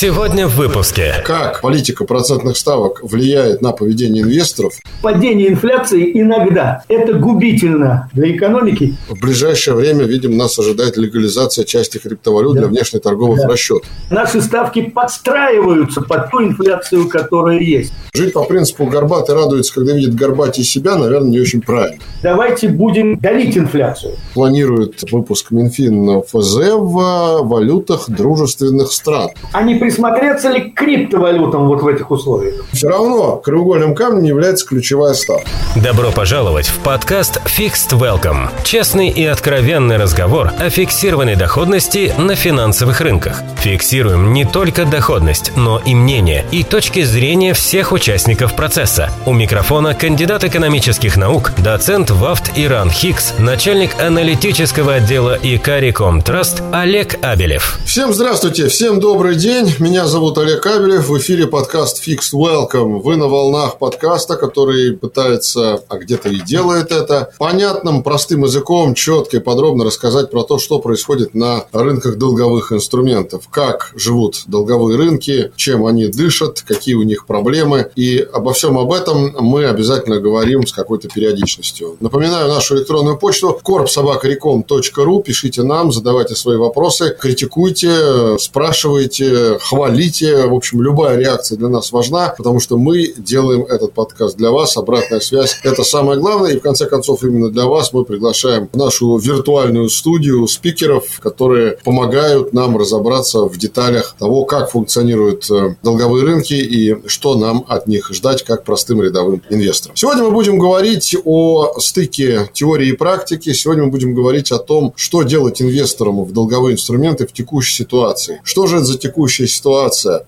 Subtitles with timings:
[0.00, 1.12] Сегодня в выпуске.
[1.24, 4.74] Как политика процентных ставок влияет на поведение инвесторов?
[5.02, 8.94] Падение инфляции иногда– это губительно для экономики.
[9.08, 12.60] В ближайшее время, видим, нас ожидает легализация части криптовалют Да.
[12.60, 13.48] для внешнеторговых Да.
[13.48, 13.88] расчетов.
[14.08, 17.92] Наши ставки подстраиваются под ту инфляцию, которая есть.
[18.14, 21.98] Жить по принципу «горбатый радуется, когда видит горбатей себя», наверное, не очень правильно.
[22.22, 24.12] Давайте будем давить инфляцию.
[24.32, 29.30] Планирует выпуск Минфин ФЗ в валютах дружественных стран.
[29.64, 32.56] Не присмотреться ли к криптовалютам вот в этих условиях?
[32.74, 35.48] Все равно краеугольным камнем является ключевая ставка.
[35.82, 38.50] Добро пожаловать в подкаст Fixed Welcome.
[38.64, 43.40] Честный и откровенный разговор о фиксированной доходности на финансовых рынках.
[43.60, 49.08] Фиксируем не только доходность, но и мнение и точки зрения всех участников процесса.
[49.24, 57.16] У микрофона кандидат экономических наук, доцент ВАФТ Иран Хикс, начальник аналитического отдела ИКАРИ Комтраст Олег
[57.22, 57.78] Абелев.
[57.86, 59.77] Всем здравствуйте, всем добрый день.
[59.80, 61.08] Меня зовут Олег Кабелев.
[61.08, 63.00] В эфире подкаст Fixed Welcome.
[63.00, 69.36] Вы на волнах подкаста, который пытается, а где-то и делает это, понятным, простым языком, четко
[69.36, 75.52] и подробно рассказать про то, что происходит на рынках долговых инструментов, как живут долговые рынки,
[75.54, 77.90] чем они дышат, какие у них проблемы.
[77.94, 81.96] И обо всем об этом мы обязательно говорим с какой-то периодичностью.
[82.00, 85.22] Напоминаю нашу электронную почту korpsobakarecom.ru.
[85.22, 90.46] Пишите нам, задавайте свои вопросы, критикуйте, спрашивайте, хвалите.
[90.46, 94.76] В общем, любая реакция для нас важна, потому что мы делаем этот подкаст для вас.
[94.76, 96.52] Обратная связь– это самое главное.
[96.52, 101.78] И, в конце концов, именно для вас мы приглашаем в нашу виртуальную студию спикеров, которые
[101.84, 107.86] помогают нам разобраться в деталях того, как функционируют э, долговые рынки и что нам от
[107.86, 109.96] них ждать, как простым рядовым инвесторам.
[109.96, 113.52] Сегодня мы будем говорить о стыке теории и практики.
[113.52, 118.40] Сегодня мы будем говорить о том, что делать инвесторам в долговые инструменты в текущей ситуации.
[118.44, 119.46] Что же это за текущая?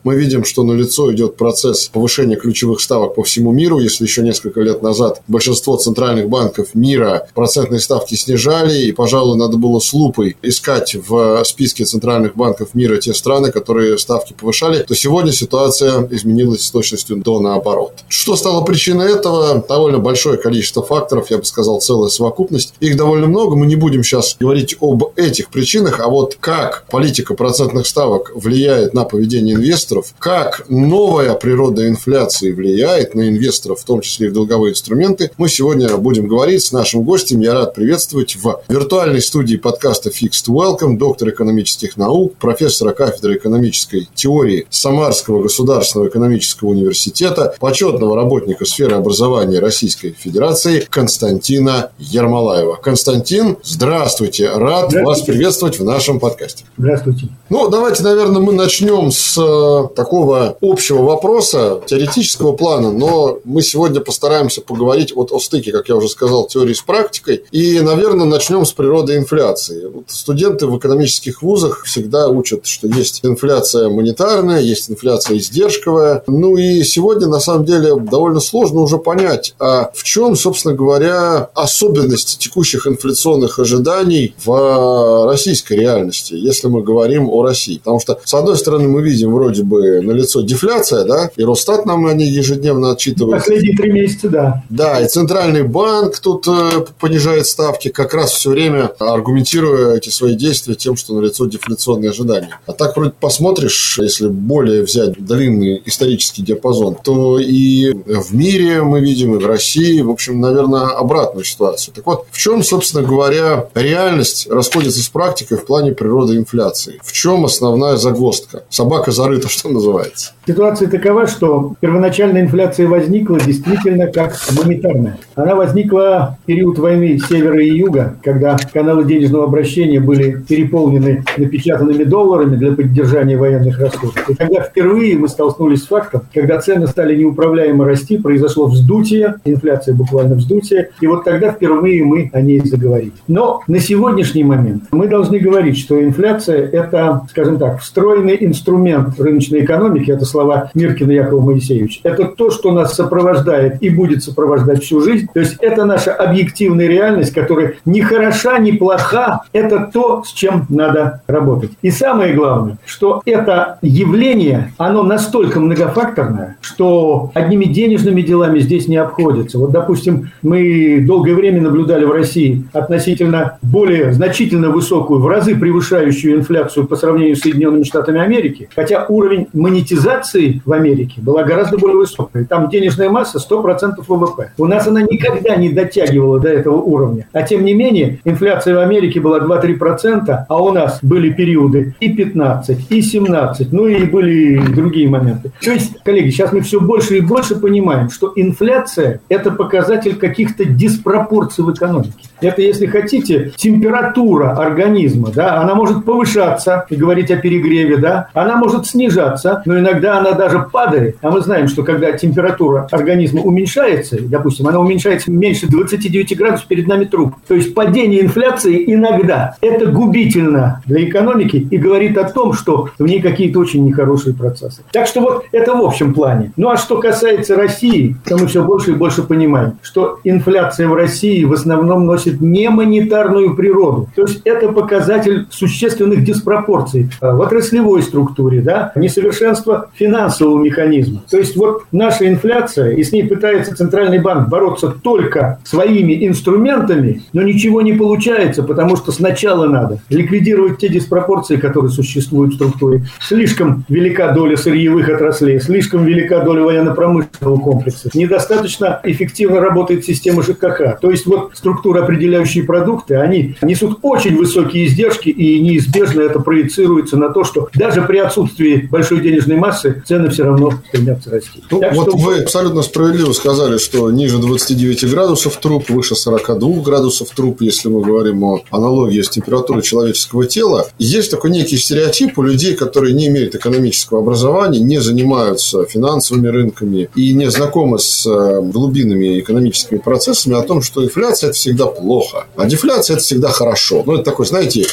[0.05, 3.78] Мы видим, что на лицо идет процесс повышения ключевых ставок по всему миру.
[3.78, 9.57] Если еще несколько лет назад большинство центральных банков мира процентные ставки снижали, и, пожалуй, надо
[9.57, 14.95] было с лупой искать в списке центральных банков мира те страны, которые ставки повышали, то
[14.95, 17.92] сегодня ситуация изменилась с точностью до наоборот.
[18.08, 19.64] Что стало причиной этого?
[19.69, 22.74] Довольно большое количество факторов, я бы сказал, целая совокупность.
[22.80, 27.35] Их довольно много, мы не будем сейчас говорить об этих причинах, а вот как политика
[27.35, 34.01] процентных ставок влияет на поведение инвесторов, как новая природа инфляции влияет на инвесторов, в том
[34.01, 37.41] числе и в долговые инструменты, мы сегодня будем говорить с нашим гостем.
[37.41, 44.08] Я рад приветствовать в виртуальной студии подкаста Fixed Welcome доктор экономических наук, профессора кафедры экономической
[44.14, 52.77] теории Самарского государственного экономического университета, почетного работника сферы образования Российской Федерации Константина Ермолаева.
[52.77, 55.05] Константин, здравствуйте, рад Здравствуйте.
[55.05, 56.64] вас приветствовать в нашем подкасте.
[56.77, 57.29] Здравствуйте.
[57.48, 64.00] Ну, давайте, наверное, мы начнем с э, такого общего вопроса, теоретического плана, но мы сегодня
[64.00, 67.44] постараемся поговорить вот о стыке, как я уже сказал, теории с практикой.
[67.50, 69.86] И, наверное, начнем с природы инфляции.
[69.86, 76.22] Вот студенты в экономических вузах всегда учат, что есть инфляция монетарная, есть инфляция издержковая.
[76.27, 81.50] Ну и сегодня, на самом деле, довольно сложно уже понять, а в чем, собственно говоря,
[81.54, 87.78] особенность текущих инфляционных ожиданий в российской реальности, если мы говорим о России.
[87.78, 91.86] Потому что, с одной стороны, мы видим вроде бы на лицо дефляция, да, и Росстат
[91.86, 93.44] нам они ежедневно отчитывают.
[93.44, 94.64] Последние три месяца, да.
[94.68, 100.34] Да, и Центральный банк тут э, понижает ставки, как раз все время аргументируя эти свои
[100.34, 102.58] действия тем, что налицо дефляционные ожидания.
[102.66, 109.00] А так вроде посмотришь, если более взять длинный исторический диапазон, то и в мире мы
[109.00, 111.94] видим, и в России, в общем, наверное, обратную ситуацию.
[111.94, 117.00] Так вот, в чем, собственно говоря, реальность расходится с практикой в плане природы инфляции?
[117.02, 118.64] В чем основная загвоздка?
[118.80, 120.33] Собака зарыта, что называется.
[120.50, 125.16] Ситуация такова, что первоначальная инфляция возникла действительно как монетарная.
[125.36, 132.02] Она возникла в период войны севера и юга, когда каналы денежного обращения были переполнены напечатанными
[132.02, 134.28] долларами для поддержания военных расходов.
[134.28, 139.94] И когда впервые мы столкнулись с фактом, когда цены стали неуправляемо расти, произошло вздутие, инфляция
[139.94, 143.12] буквально вздутие, и вот тогда впервые мы о ней заговорили.
[143.28, 149.60] Но на сегодняшний момент мы должны говорить, что инфляция– это, скажем так, встроенный инструмент рыночной
[149.64, 152.00] экономики, это слова Миркина Якова Моисеевича.
[152.02, 155.28] Это то, что нас сопровождает и будет сопровождать всю жизнь.
[155.32, 159.42] То есть это наша объективная реальность, которая не хороша, не плоха.
[159.52, 161.72] Это то, с чем надо работать.
[161.82, 168.96] И самое главное, что это явление, оно настолько многофакторное, что одними денежными делами здесь не
[168.96, 169.58] обходится.
[169.58, 176.37] Вот, допустим, мы долгое время наблюдали в России относительно более значительно высокую, в разы превышающую
[176.37, 178.69] инфляцию по сравнению с Соединенными Штатами Америки.
[178.75, 180.19] Хотя уровень монетизации
[180.64, 182.44] в Америке была гораздо более высокой.
[182.44, 184.52] Там денежная масса 100% ВВП.
[184.58, 187.26] У нас она никогда не дотягивала до этого уровня.
[187.32, 192.12] А тем не менее, инфляция в Америке была 2-3%, а у нас были периоды и
[192.12, 195.52] 15, и 17, ну и были другие моменты.
[195.62, 200.64] То есть, коллеги, сейчас мы все больше и больше понимаем, что инфляция– это показатель каких-то
[200.64, 202.12] диспропорций в экономике.
[202.40, 208.56] Это, если хотите, температура организма, да, она может повышаться и говорить о перегреве, да, она
[208.56, 211.16] может снижаться, но иногда она даже падает.
[211.22, 216.86] А мы знаем, что когда температура организма уменьшается, допустим, она уменьшается меньше 29 градусов, перед
[216.86, 217.34] нами труп.
[217.46, 223.06] То есть падение инфляции иногда это губительно для экономики и говорит о том, что в
[223.06, 224.82] ней какие-то очень нехорошие процессы.
[224.92, 226.52] Так что вот это в общем плане.
[226.56, 230.94] Ну а что касается России, то мы все больше и больше понимаем, что инфляция в
[230.94, 234.08] России в основном носит не монетарную природу.
[234.14, 241.23] То есть это показатель существенных диспропорций в отраслевой структуре, да, несовершенство финансового механизма.
[241.31, 247.23] То есть вот наша инфляция, и с ней пытается Центральный банк бороться только своими инструментами,
[247.35, 253.05] но ничего не получается, потому что сначала надо ликвидировать те диспропорции, которые существуют в структуре.
[253.20, 258.08] Слишком велика доля сырьевых отраслей, слишком велика доля военно-промышленного комплекса.
[258.14, 260.99] Недостаточно эффективно работает система ЖКХ.
[261.00, 267.19] То есть вот структура, определяющие продукты, они несут очень высокие издержки, и неизбежно это проецируется
[267.19, 271.62] на то, что даже при отсутствии большой денежной массы цены все равно стремятся расти.
[271.70, 272.16] Ну, так вот что...
[272.16, 278.02] вы абсолютно справедливо сказали, что ниже 29 градусов труп, выше 42 градусов труп, если мы
[278.02, 280.88] говорим о аналогии с температурой человеческого тела.
[280.98, 287.08] Есть такой некий стереотип у людей, которые не имеют экономического образования, не занимаются финансовыми рынками
[287.14, 292.46] и не знакомы с э, глубинными экономическими процессами о том, что инфляция– это всегда плохо,
[292.56, 294.02] а дефляция– это всегда хорошо.
[294.06, 294.87] Ну, это такой, знаете,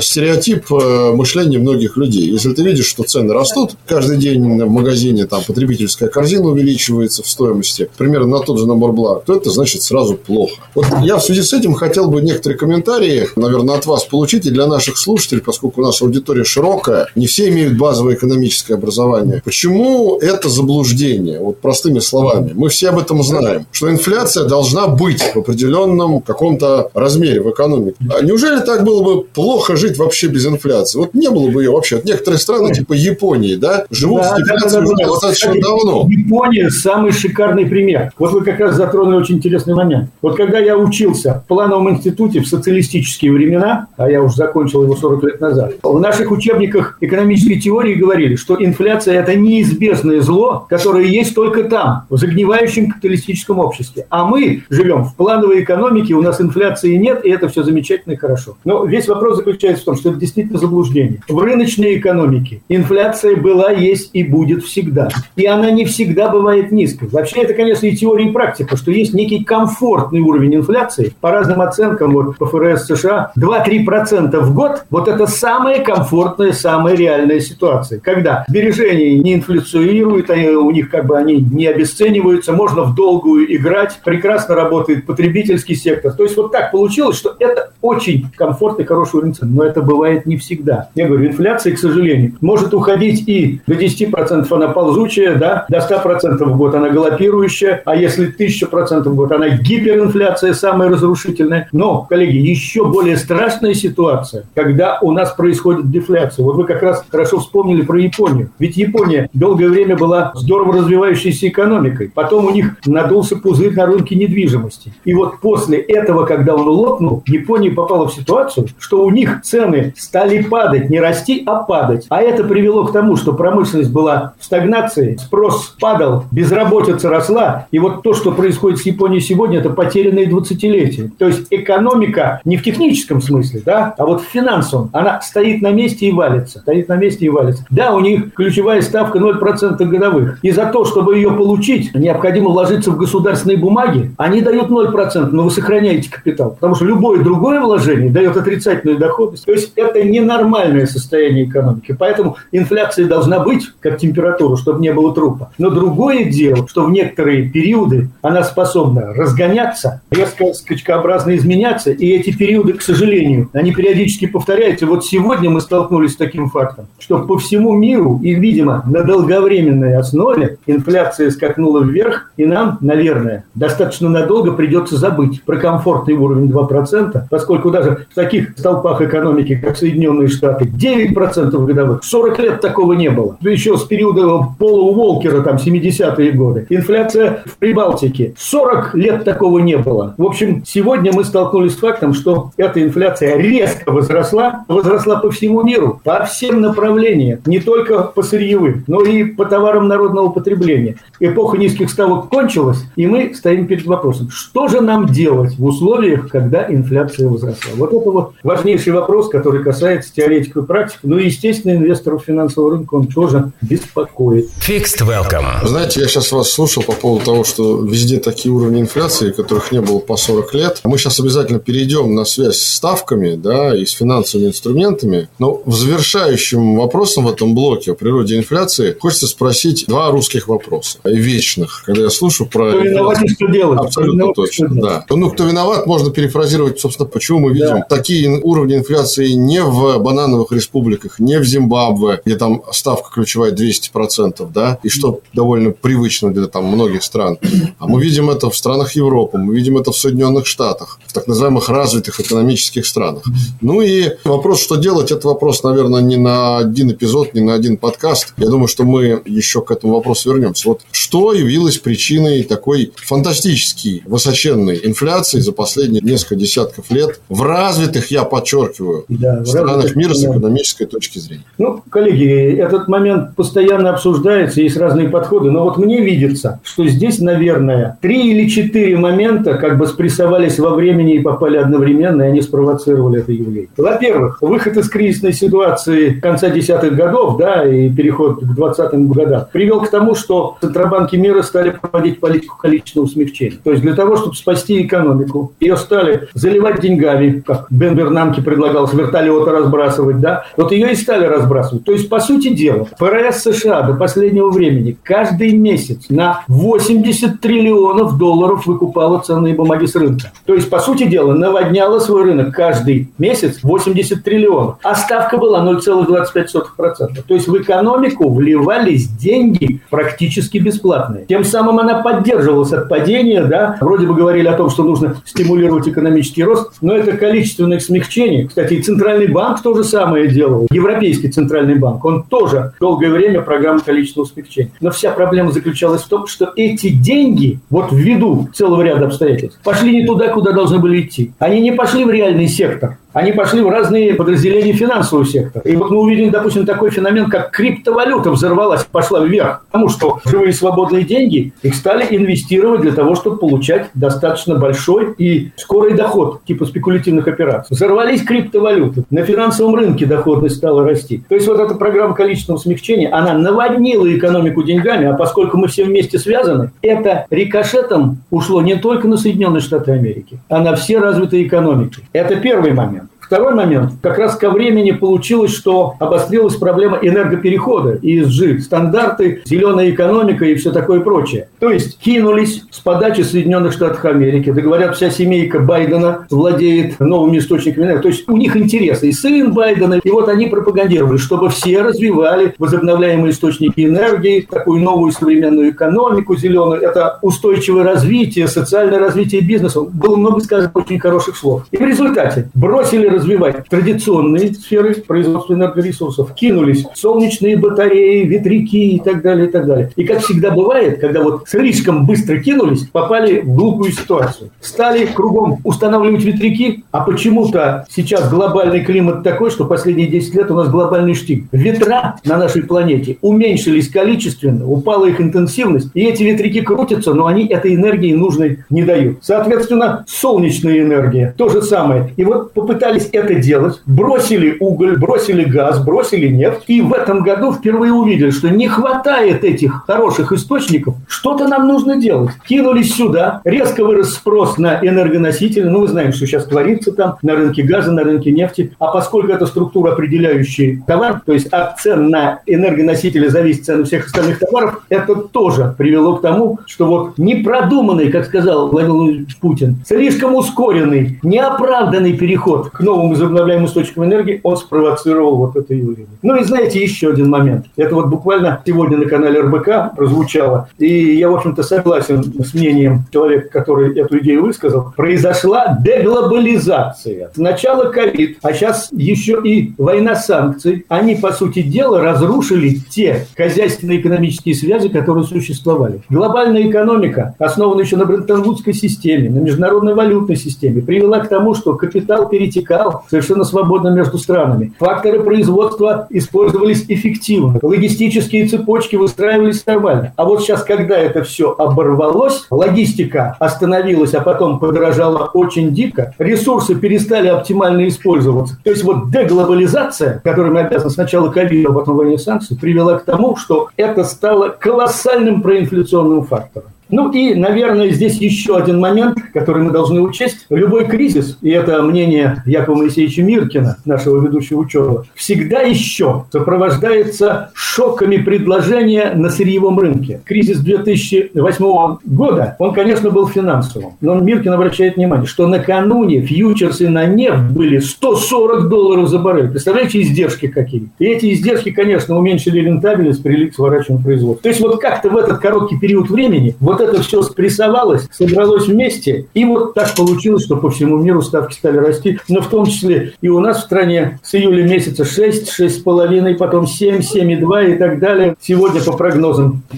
[0.00, 2.30] стереотип э, мышления многих людей.
[2.30, 7.28] Если ты видишь, что цены растут, каждый день в магазине там потребительская корзина увеличивается в
[7.28, 10.54] стоимости, примерно на тот же набор благ, то это значит сразу плохо.
[10.74, 14.50] Вот я в связи с этим хотел бы некоторые комментарии, наверное, от вас получить и
[14.50, 19.42] для наших слушателей, поскольку у нас аудитория широкая, не все имеют базовое экономическое образование.
[19.44, 21.40] Почему это заблуждение?
[21.40, 22.52] Вот простыми словами.
[22.54, 27.96] Мы все об этом знаем, что инфляция должна быть в определенном каком-то размере в экономике.
[28.10, 30.98] А неужели так было бы плохо жить вообще без инфляции?
[30.98, 31.96] Вот не было бы ее вообще.
[31.96, 36.06] Вот некоторые страны, типа Японии, да, живут да, да, да, достаточно давно.
[36.08, 38.12] Япония самый шикарный пример.
[38.18, 40.10] Вот вы как раз затронули очень интересный момент.
[40.22, 44.96] Вот когда я учился в плановом институте в социалистические времена, а я уже закончил его
[44.96, 51.06] 40 лет назад, в наших учебниках экономической теории говорили, что инфляция– это неизбежное зло, которое
[51.06, 54.06] есть только там, в загнивающем капиталистическом обществе.
[54.10, 58.16] А мы живем в плановой экономике, у нас инфляции нет, и это все замечательно и
[58.16, 58.56] хорошо.
[58.64, 61.20] Но весь вопрос заключается в том, что это действительно заблуждение.
[61.28, 65.08] В рыночной экономике инфляция была, есть и будет всегда.
[65.36, 67.08] И она не всегда бывает низкой.
[67.08, 71.14] Вообще это, конечно, и теория, и практика, что есть некий комфортный уровень инфляции.
[71.20, 76.96] По разным оценкам, вот по ФРС США, 2-3% в год, вот это самая комфортная, самая
[76.96, 78.00] реальная ситуация.
[78.00, 83.54] Когда сбережения не инфляцируют, они, у них как бы они не обесцениваются, можно в долгую
[83.54, 86.12] играть, прекрасно работает потребительский сектор.
[86.12, 89.54] То есть вот так получилось, что это очень комфортный, хороший уровень цен.
[89.54, 90.88] Но это бывает не всегда.
[90.94, 96.44] Я говорю, инфляция, к сожалению, может уходить и до 10% она ползучая, да, до 100%
[96.44, 101.68] в год она галопирующая, а если 1000% в год она гиперинфляция самая разрушительная.
[101.72, 106.44] Но, коллеги, еще более страшная ситуация, когда у нас происходит дефляция.
[106.44, 108.50] Вот вы как раз хорошо вспомнили про Японию.
[108.58, 112.10] Ведь Япония долгое время была здорово развивающейся экономикой.
[112.14, 114.92] Потом у них надулся пузырь на рынке недвижимости.
[115.04, 119.94] И вот после этого, когда он лопнул, Япония попала в ситуацию, что у них цены
[119.96, 122.06] стали падать, не расти, а падать.
[122.08, 124.03] А это привело к тому, что промышленность была
[124.38, 127.66] в стагнации, спрос падал, безработица росла.
[127.70, 131.10] И вот то, что происходит с Японией сегодня, это потерянные 20-летия.
[131.18, 134.90] То есть экономика не в техническом смысле, да, а вот в финансовом.
[134.92, 136.60] Она стоит на месте и валится.
[136.60, 137.64] Стоит на месте и валится.
[137.70, 140.38] Да, у них ключевая ставка 0% годовых.
[140.42, 144.12] И за то, чтобы ее получить, необходимо вложиться в государственные бумаги.
[144.18, 146.52] Они дают 0%, но вы сохраняете капитал.
[146.52, 149.44] Потому что любое другое вложение дает отрицательную доходность.
[149.44, 151.96] То есть это ненормальное состояние экономики.
[151.98, 155.50] Поэтому инфляция должна быть как температура, чтобы не было трупа.
[155.58, 162.34] Но другое дело, что в некоторые периоды она способна разгоняться, резко скачкообразно изменяться, и эти
[162.34, 164.86] периоды, к сожалению, они периодически повторяются.
[164.86, 169.98] Вот сегодня мы столкнулись с таким фактом, что по всему миру и, видимо, на долговременной
[169.98, 177.24] основе инфляция скакнула вверх, и нам, наверное, достаточно надолго придется забыть про комфортный уровень 2%,
[177.28, 183.10] поскольку даже в таких столпах экономики, как Соединенные Штаты, 9% годовых, 40 лет такого не
[183.10, 183.36] было.
[183.42, 186.66] Еще с периода Пола Уолкера, там, 70-е годы.
[186.70, 188.34] Инфляция в Прибалтике.
[188.38, 190.14] 40 лет такого не было.
[190.18, 195.62] В общем, сегодня мы столкнулись с фактом, что эта инфляция резко возросла, возросла по всему
[195.62, 200.96] миру, по всем направлениям, не только по сырьевым, но и по товарам народного потребления.
[201.20, 206.28] Эпоха низких ставок кончилась, и мы стоим перед вопросом, что же нам делать в условиях,
[206.28, 207.72] когда инфляция возросла?
[207.76, 212.72] Вот это вот важнейший вопрос, который касается теоретиков и практики, ну и, естественно, инвесторов финансового
[212.72, 214.48] рынка он тоже беспокоит.
[214.66, 215.66] Fixed Welcome.
[215.66, 219.80] Знаете, я сейчас вас слушал по поводу того, что везде такие уровни инфляции, которых не
[219.80, 220.80] было по 40 лет.
[220.84, 225.28] Мы сейчас обязательно перейдем на связь с ставками, да, и с финансовыми инструментами.
[225.38, 230.98] Но в завершающем вопросом в этом блоке о природе инфляции хочется спросить два русских вопроса.
[231.04, 231.82] Вечных.
[231.86, 232.70] Когда я слушаю про...
[232.70, 233.80] Кто виноват и что делать?
[233.80, 235.04] Абсолютно виноват, точно, что да.
[235.10, 237.86] Ну, кто виноват, можно перефразировать, собственно, почему мы видим Да.
[237.88, 244.50] такие уровни инфляции не в банановых республиках, не в Зимбабве, где там ставка ключевая 200%,
[244.52, 247.38] да, и что довольно привычно для там многих стран.
[247.78, 251.26] А мы видим это в странах Европы, мы видим это в Соединенных Штатах, в так
[251.26, 253.22] называемых развитых экономических странах.
[253.60, 257.76] Ну и вопрос, что делать, это вопрос, наверное, не на один эпизод, не на один
[257.76, 258.34] подкаст.
[258.36, 260.68] Я думаю, что мы еще к этому вопросу вернемся.
[260.68, 268.10] Вот что явилось причиной такой фантастической высоченной инфляции за последние несколько десятков лет в развитых,
[268.10, 271.44] я подчеркиваю, Да, странах развитых мира с экономической точки зрения.
[271.58, 277.18] Ну, коллеги, этот момент постоянно обсуждается, есть разные подходы, но вот мне видится, что здесь,
[277.18, 282.40] наверное, три или четыре момента как бы спрессовались во времени и попали одновременно, и они
[282.40, 283.68] спровоцировали это явление.
[283.76, 289.82] Во-первых, выход из кризисной ситуации конца десятых годов, да, и переход к 20-м годам привел
[289.82, 293.58] к тому, что центробанки мира стали проводить политику количественного смягчения.
[293.62, 298.88] То есть для того, чтобы спасти экономику, ее стали заливать деньгами, как Бен Бернамке предлагал
[298.88, 301.84] с вертолета разбрасывать, да, вот ее и стали разбрасывать.
[301.84, 308.16] То есть, по сути дела, ФРС США до последнего времени каждый месяц на 80 триллионов
[308.18, 310.32] долларов выкупала ценные бумаги с рынка.
[310.46, 314.76] То есть, по сути дела, наводняла свой рынок каждый месяц 80 триллионов.
[314.82, 317.22] А ставка была 0,25%.
[317.26, 321.26] То есть, в экономику вливались деньги практически бесплатные.
[321.26, 325.88] Тем самым она поддерживалась от падения, да, вроде бы говорили о том, что нужно стимулировать
[325.88, 328.46] экономический рост, но это количественное смягчение.
[328.48, 330.66] Кстати, и Центральный банк то же самое делал.
[330.70, 334.72] Европейский Центральный банк, он тоже долгое время программа количественного смягчения.
[334.80, 339.96] Но вся проблема заключалась в том, что эти деньги, вот ввиду целого ряда обстоятельств, пошли
[339.96, 341.32] не туда, куда должны были идти.
[341.38, 342.98] Они не пошли в реальный сектор.
[343.14, 345.62] Они пошли в разные подразделения финансового сектора.
[345.62, 349.64] И вот мы увидели, допустим, такой феномен, как криптовалюта взорвалась, пошла вверх.
[349.70, 355.52] Потому что живые свободные деньги, их стали инвестировать для того, чтобы получать достаточно большой и
[355.56, 357.74] скорый доход, типа спекулятивных операций.
[357.74, 359.04] Взорвались криптовалюты.
[359.10, 361.22] На финансовом рынке доходность стала расти.
[361.28, 365.84] То есть вот эта программа количественного смягчения, она наводнила экономику деньгами, а поскольку мы все
[365.84, 371.46] вместе связаны, это рикошетом ушло не только на Соединенные Штаты Америки, а на все развитые
[371.46, 372.02] экономики.
[372.12, 373.03] Это первый момент.
[373.26, 373.92] Второй момент.
[374.02, 380.72] Как раз ко времени получилось, что обострилась проблема энергоперехода, ESG, стандарты, зеленая экономика и все
[380.72, 381.48] такое прочее.
[381.58, 384.52] То есть кинулись с подачи Соединенных Штатов Америки.
[384.52, 388.02] Да говорят, вся семейка Байдена владеет новыми источниками энергии.
[388.02, 389.08] То есть у них интересы.
[389.08, 395.12] И сын Байдена, и вот они пропагандировали, чтобы все развивали возобновляемые источники энергии, такую новую
[395.12, 396.82] современную экономику зеленую.
[396.82, 399.80] Это устойчивое развитие, социальное развитие бизнеса.
[399.80, 401.66] Было много сказано очень хороших слов.
[401.70, 403.23] И в результате бросили развивать
[403.68, 409.90] традиционные сферы производства энергоресурсов, кинулись солнечные батареи, ветряки и так далее, и так далее.
[409.96, 414.50] И как всегда бывает, когда вот слишком быстро кинулись, попали в глупую ситуацию.
[414.60, 420.54] Стали кругом устанавливать ветряки, а почему-то сейчас глобальный климат такой, что последние 10 лет у
[420.54, 421.46] нас глобальный штиль.
[421.52, 427.46] Ветра на нашей планете уменьшились количественно, упала их интенсивность, и эти ветряки крутятся, но они
[427.46, 429.18] этой энергии нужной не дают.
[429.22, 432.12] Соответственно, солнечная энергия, то же самое.
[432.16, 437.52] И вот попытались это делать, бросили уголь, бросили газ, бросили нефть, и в этом году
[437.52, 442.30] впервые увидели, что не хватает этих хороших источников, что-то нам нужно делать.
[442.46, 447.34] Кинулись сюда, резко вырос спрос на энергоносители, ну, мы знаем, что сейчас творится там на
[447.34, 452.08] рынке газа, на рынке нефти, а поскольку это структура, определяющий товар, то есть от цен
[452.08, 458.10] на энергоносители зависит цены всех остальных товаров, это тоже привело к тому, что вот непродуманный,
[458.10, 464.56] как сказал Владимир Путин, слишком ускоренный, неоправданный переход к новым новым возобновляемым источникам энергии, он
[464.56, 466.06] спровоцировал вот это явление.
[466.22, 467.66] Ну и знаете, еще один момент.
[467.76, 473.04] Это вот буквально сегодня на канале РБК прозвучало, и я, в общем-то, согласен с мнением
[473.12, 474.92] человека, который эту идею высказал.
[474.96, 477.30] Произошла деглобализация.
[477.34, 480.84] Сначала ковид, а сейчас еще и война санкций.
[480.88, 486.00] Они, по сути дела, разрушили те хозяйственно-экономические связи, которые существовали.
[486.08, 491.74] Глобальная экономика, основана еще на Бреттон-Вудской системе, на международной валютной системе, привела к тому, что
[491.74, 494.72] капитал перетекал совершенно свободно между странами.
[494.78, 497.58] Факторы производства использовались эффективно.
[497.62, 500.12] Логистические цепочки выстраивались нормально.
[500.16, 506.74] А вот сейчас, когда это все оборвалось, логистика остановилась, а потом подорожала очень дико, ресурсы
[506.74, 508.58] перестали оптимально использоваться.
[508.62, 513.04] То есть вот деглобализация, которой мы обязаны сначала ковиду, а потом войне санкций, привела к
[513.04, 516.73] тому, что это стало колоссальным проинфляционным фактором.
[516.88, 520.46] Ну и, наверное, здесь еще один момент, который мы должны учесть.
[520.50, 528.18] Любой кризис, и это мнение Якова Моисеевича Миркина, нашего ведущего ученого, всегда еще сопровождается шоками
[528.18, 530.20] предложения на сырьевом рынке.
[530.24, 537.06] Кризис 2008 года, он, конечно, был финансовым, но Миркин обращает внимание, что накануне фьючерсы на
[537.06, 539.48] нефть были 140 долларов за баррель.
[539.48, 540.88] Представляете, издержки какие?
[540.98, 544.42] И эти издержки, конечно, уменьшили рентабельность, к сворачиванию производства.
[544.42, 549.26] То есть вот как-то в этот короткий период времени вот это все спрессовалось, собралось вместе,
[549.34, 553.14] и вот так получилось, что по всему миру ставки стали расти, но в том числе
[553.20, 557.98] и у нас в стране с июля месяца 6, 6,5, потом 7, 7,2 и так
[557.98, 558.36] далее.
[558.40, 559.76] Сегодня по прогнозам в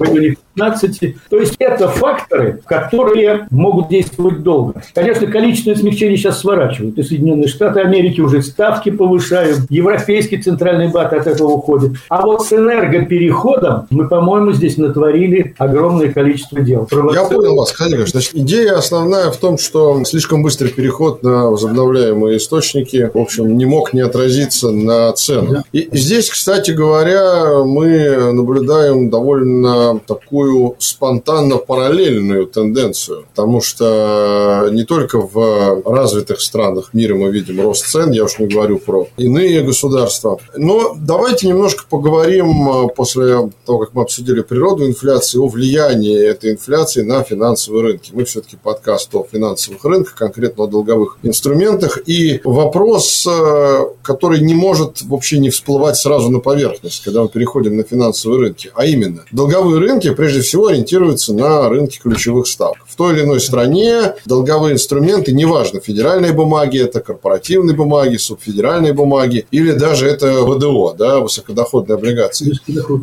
[0.56, 1.14] 15.
[1.28, 4.82] То есть это факторы, которые могут действовать долго.
[4.94, 6.98] Конечно, количественное смягчение сейчас сворачивают.
[6.98, 11.92] И Соединенные Штаты Америки уже ставки повышают, Европейский центральный банк от этого уходит.
[12.08, 16.88] А вот с энергопереходом мы, по-моему, здесь натворили огромное количество дел.
[16.90, 18.08] Я понял вас, Кадик.
[18.08, 23.66] Значит, идея основная в том, что слишком быстрый переход на возобновляемые источники, в общем, не
[23.66, 25.64] мог не отразиться на цену.
[25.72, 35.19] И здесь, кстати говоря, мы наблюдаем довольно такую такую спонтанно-параллельную тенденцию, потому что не только
[35.19, 40.38] в развитых странах мира мы видим рост цен, я уж не говорю про иные государства.
[40.57, 46.53] Но давайте немножко поговорим э, после того, как мы обсудили природу инфляции, о влиянии этой
[46.53, 48.11] инфляции на финансовые рынки.
[48.15, 51.99] Мы все-таки подкаст о финансовых рынках, конкретно о долговых инструментах.
[52.06, 57.76] И вопрос, э, который не может вообще не всплывать сразу на поверхность, когда мы переходим
[57.76, 62.76] на финансовые рынки, а именно долговые рынки, прежде прежде всего ориентируется на рынке ключевых ставок.
[62.86, 69.46] В той или иной стране долговые инструменты, неважно, федеральные бумаги, это корпоративные бумаги, субфедеральные бумаги,
[69.50, 72.58] или даже это ВДО, да, высокодоходные облигации.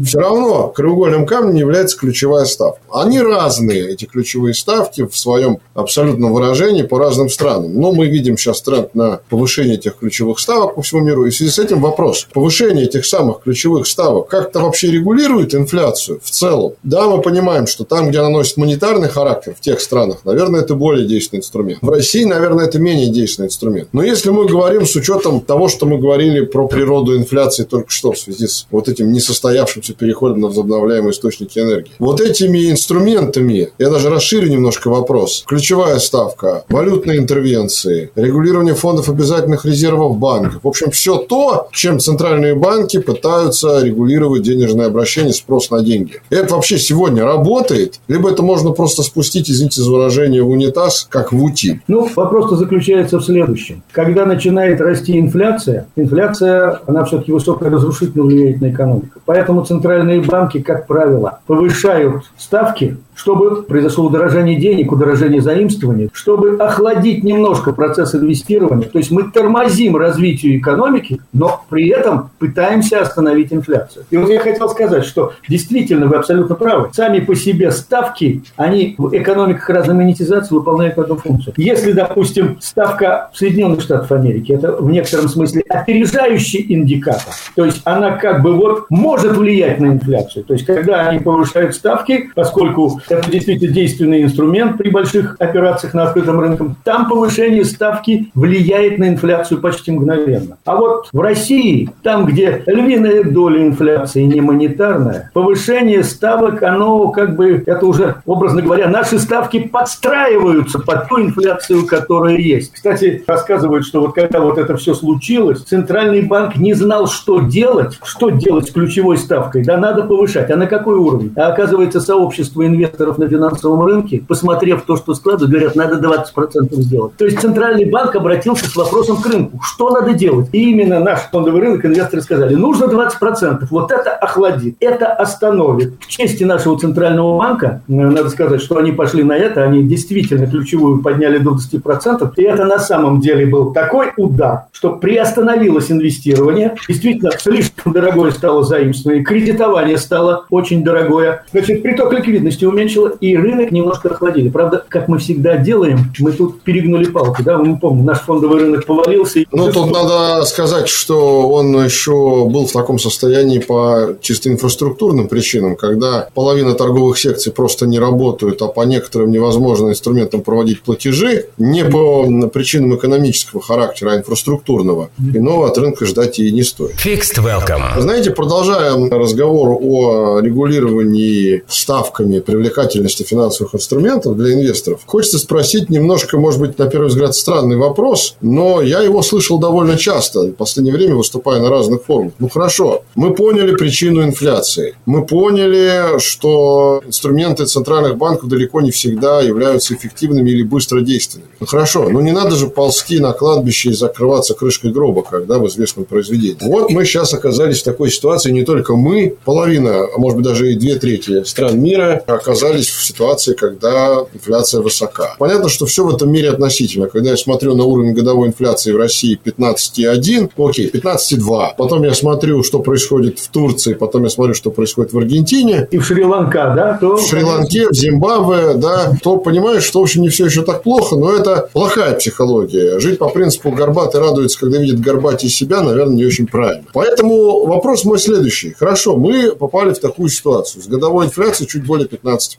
[0.05, 2.81] Все равно краеугольным камнем является ключевая ставка.
[2.91, 7.79] Они разные, эти ключевые ставки, в своем абсолютном выражении по разным странам.
[7.79, 11.25] Но мы видим сейчас тренд на повышение этих ключевых ставок по всему миру.
[11.25, 12.27] И в связи с этим вопрос.
[12.31, 16.73] Повышение этих самых ключевых ставок как-то вообще регулирует инфляцию в целом?
[16.83, 20.75] Да, мы понимаем, что там, где она носит монетарный характер, в тех странах, наверное, это
[20.75, 21.79] более действенный инструмент.
[21.81, 23.89] В России, наверное, это менее действенный инструмент.
[23.93, 28.11] Но если мы говорим с учетом того, что мы говорили про природу инфляции только что
[28.11, 31.91] в связи с вот этим несостоявшимся переходом на возобновляемые источники энергии.
[31.99, 39.65] Вот этими инструментами, я даже расширю немножко вопрос, ключевая ставка, валютные интервенции, регулирование фондов обязательных
[39.65, 40.59] резервов банков.
[40.63, 46.21] В общем, все то, чем центральные банки пытаются регулировать денежное обращение, спрос на деньги.
[46.29, 51.07] Это вообще сегодня сегодня работает, либо это можно просто спустить, извините за выражение, в унитаз,
[51.09, 51.81] как в УТИ.
[51.87, 53.83] Ну, вопрос-то заключается в следующем.
[53.91, 59.19] Когда начинает расти инфляция, инфляция, она все-таки высокая разрушительно влияет на экономику.
[59.25, 67.23] Поэтому центральные банки, как правило, повышают ставки чтобы произошло удорожание денег, удорожание заимствований, чтобы охладить
[67.23, 68.87] немножко процесс инвестирования.
[68.87, 74.05] То есть мы тормозим развитие экономики, но при этом пытаемся остановить инфляцию.
[74.09, 76.89] И вот я хотел сказать, что действительно вы абсолютно правы.
[76.93, 81.53] Сами по себе ставки, они в экономиках разной монетизации выполняют эту функцию.
[81.57, 87.33] Если, допустим, ставка Соединенных Штатах Америки, это в некотором смысле опережающий индикатор.
[87.55, 90.43] То есть она как бы вот может влиять на инфляцию.
[90.45, 96.03] То есть когда они повышают ставки, поскольку это действительно действенный инструмент при больших операциях на
[96.03, 96.65] открытом рынке.
[96.83, 100.57] Там повышение ставки влияет на инфляцию почти мгновенно.
[100.65, 107.35] А вот в России, там, где львиная доля инфляции не монетарная, повышение ставок, оно как
[107.35, 112.73] бы, это уже, образно говоря, наши ставки подстраиваются под ту инфляцию, которая есть.
[112.73, 117.99] Кстати, рассказывают, что вот когда вот это все случилось, Центральный банк не знал, что делать,
[118.03, 119.63] что делать с ключевой ставкой.
[119.63, 120.49] Да, надо повышать.
[120.51, 121.33] А на какой уровень?
[121.35, 126.73] А оказывается, сообщество инвесторов инвесторов на финансовом рынке, посмотрев то, что складывают, говорят, надо 20%
[126.75, 127.17] сделать.
[127.17, 130.49] То есть Центральный банк обратился с вопросом к рынку, что надо делать.
[130.51, 135.97] И именно наш фондовый рынок инвесторы сказали, нужно 20%, вот это охладит, это остановит.
[135.97, 140.47] К чести нашего Центрального банка, э, надо сказать, что они пошли на это, они действительно
[140.47, 146.75] ключевую подняли до 20%, и это на самом деле был такой удар, что приостановилось инвестирование,
[146.87, 153.71] действительно слишком дорогое стало заимствование, кредитование стало очень дорогое, значит, приток ликвидности уменьшило, и рынок
[153.71, 154.49] немножко охладили.
[154.49, 158.85] Правда, как мы всегда делаем, мы тут перегнули палки, да, мы помним, наш фондовый рынок
[158.85, 159.43] повалился.
[159.51, 165.75] Ну, тут надо сказать, что он еще был в таком состоянии по чисто инфраструктурным причинам,
[165.75, 171.85] когда половина торговых секций просто не работают, а по некоторым невозможно инструментам проводить платежи, не
[171.85, 175.09] по причинам экономического характера, а инфраструктурного.
[175.33, 176.95] Иного от рынка ждать и не стоит.
[177.03, 177.99] Fixed Welcome.
[177.99, 182.39] Знаете, продолжая разговор о регулировании ставками
[182.73, 188.35] привлекательности финансовых инструментов для инвесторов, хочется спросить немножко, может быть, на первый взгляд, странный вопрос,
[188.41, 192.33] но я его слышал довольно часто, в последнее время выступая на разных форумах.
[192.39, 194.95] Ну, хорошо, мы поняли причину инфляции.
[195.05, 201.49] Мы поняли, что инструменты центральных банков далеко не всегда являются эффективными или быстродейственными.
[201.59, 205.67] Ну, хорошо, но не надо же ползти на кладбище и закрываться крышкой гроба, когда в
[205.67, 206.57] известном произведении.
[206.61, 210.71] Вот мы сейчас оказались в такой ситуации, не только мы, половина, а может быть даже
[210.71, 215.35] и две трети стран мира оказались в ситуации, когда инфляция высока.
[215.39, 217.07] Понятно, что все в этом мире относительно.
[217.07, 221.69] Когда я смотрю на уровень годовой инфляции в России 15,1, окей, 15,2.
[221.77, 225.87] Потом я смотрю, что происходит в Турции, потом я смотрю, что происходит в Аргентине.
[225.91, 226.97] И в Шри-Ланка, да?
[226.99, 230.83] То, в Шри-Ланке, в Зимбабве, да, то понимаешь, что, в общем, не все еще так
[230.83, 232.99] плохо, но это плохая психология.
[232.99, 236.85] Жить по принципу горбатый радуется, когда видит горбатей себя, наверное, не очень правильно.
[236.93, 238.73] Поэтому вопрос мой следующий.
[238.73, 240.83] Хорошо, мы попали в такую ситуацию.
[240.83, 242.52] С годовой инфляцией чуть более 15%.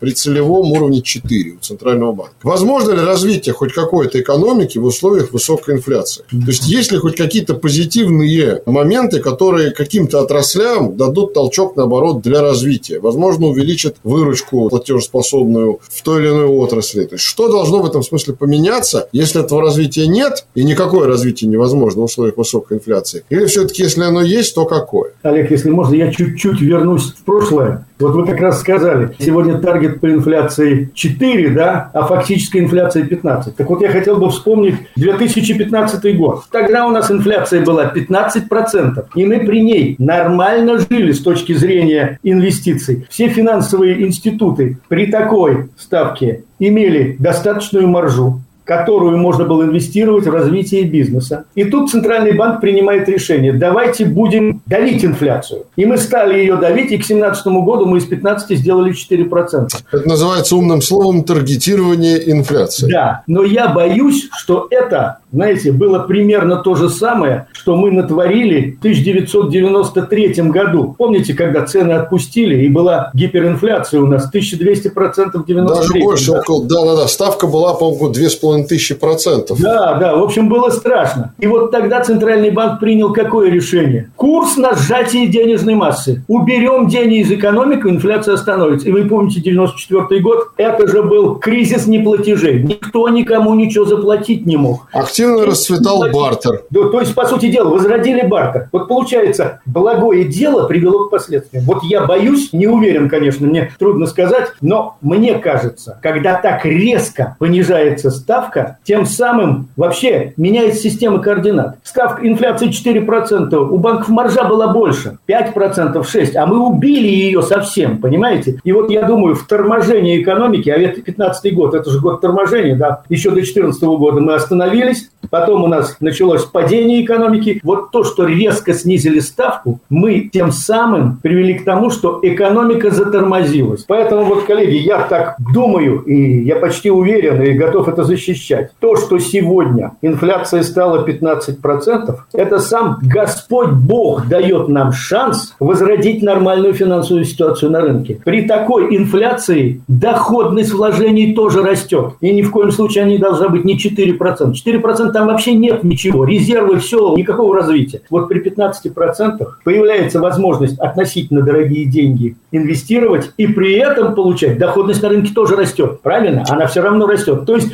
[0.00, 2.34] При целевом уровне 4 у Центрального банка.
[2.42, 6.24] Возможно ли развитие хоть какой-то экономики в условиях высокой инфляции?
[6.30, 12.42] То есть, есть ли хоть какие-то позитивные моменты, которые каким-то отраслям дадут толчок, наоборот, для
[12.42, 13.00] развития?
[13.00, 17.04] Возможно, увеличат выручку платежеспособную в той или иной отрасли.
[17.04, 21.50] То есть, что должно в этом смысле поменяться, если этого развития нет, и никакое развитие
[21.50, 23.24] невозможно в условиях высокой инфляции?
[23.30, 25.12] Или все-таки, если оно есть, то какое?
[25.22, 27.86] Олег, если можно, я чуть-чуть вернусь в прошлое.
[28.00, 33.54] Вот вы как раз сказали, сегодня таргет по инфляции 4, да, а фактическая инфляция 15.
[33.54, 36.44] Так вот, я хотел бы вспомнить 2015 год.
[36.50, 42.18] Тогда у нас инфляция была 15%, и мы при ней нормально жили с точки зрения
[42.24, 43.06] инвестиций.
[43.08, 50.84] Все финансовые институты при такой ставке имели достаточную маржу, которую можно было инвестировать в развитие
[50.84, 51.44] бизнеса.
[51.54, 55.64] И тут Центральный банк принимает решение, давайте будем давить инфляцию.
[55.76, 59.68] И мы стали ее давить, и к 2017 году мы из 15 сделали 4%.
[59.92, 62.90] Это называется умным словом таргетирование инфляции.
[62.90, 68.72] Да, но я боюсь, что это, знаете, было примерно то же самое, что мы натворили
[68.72, 70.94] в 1993 году.
[70.96, 74.90] Помните, когда цены отпустили, и была гиперинфляция у нас 1200%
[75.34, 79.58] в 93 Даже больше, около, да-да-да, ставка была, по-моему, 2,5 половиной тысячи процентов.
[79.60, 81.34] Да, да, в общем, было страшно.
[81.38, 84.10] И вот тогда Центральный банк принял какое решение?
[84.16, 86.24] Курс на сжатие денежной массы.
[86.28, 88.88] Уберем деньги из экономики, инфляция остановится.
[88.88, 90.48] И вы помните 94 год?
[90.56, 92.62] Это же был кризис неплатежей.
[92.62, 94.86] Никто никому ничего заплатить не мог.
[94.92, 96.14] Активно и расцветал платить.
[96.14, 96.62] бартер.
[96.70, 98.68] Да, то есть, по сути дела, возродили бартер.
[98.72, 101.64] Вот получается, благое дело привело к последствиям.
[101.64, 107.36] Вот я боюсь, не уверен, конечно, мне трудно сказать, но мне кажется, когда так резко
[107.38, 111.76] понижается ставка, ставка, тем самым вообще меняется система координат.
[111.82, 117.98] Ставка инфляции 4%, у банков маржа была больше, 5%, 6%, а мы убили ее совсем,
[117.98, 118.60] понимаете?
[118.64, 122.76] И вот я думаю, в торможении экономики, а это 15 год, это же год торможения,
[122.76, 127.60] да, еще до 14 года мы остановились, потом у нас началось падение экономики.
[127.62, 133.84] Вот то, что резко снизили ставку, мы тем самым привели к тому, что экономика затормозилась.
[133.86, 138.70] Поэтому вот, коллеги, я так думаю, и я почти уверен, и готов это защитить, защищать.
[138.80, 146.74] То, что сегодня инфляция стала 15%, это сам Господь Бог дает нам шанс возродить нормальную
[146.74, 148.20] финансовую ситуацию на рынке.
[148.24, 152.14] При такой инфляции доходность вложений тоже растет.
[152.20, 154.18] И ни в коем случае они должна быть не 4%.
[154.52, 156.24] 4% там вообще нет ничего.
[156.24, 158.02] Резервы, все, никакого развития.
[158.10, 164.58] Вот при 15% появляется возможность относительно дорогие деньги инвестировать и при этом получать.
[164.58, 166.44] Доходность на рынке тоже растет, правильно?
[166.48, 167.44] Она все равно растет.
[167.46, 167.72] То есть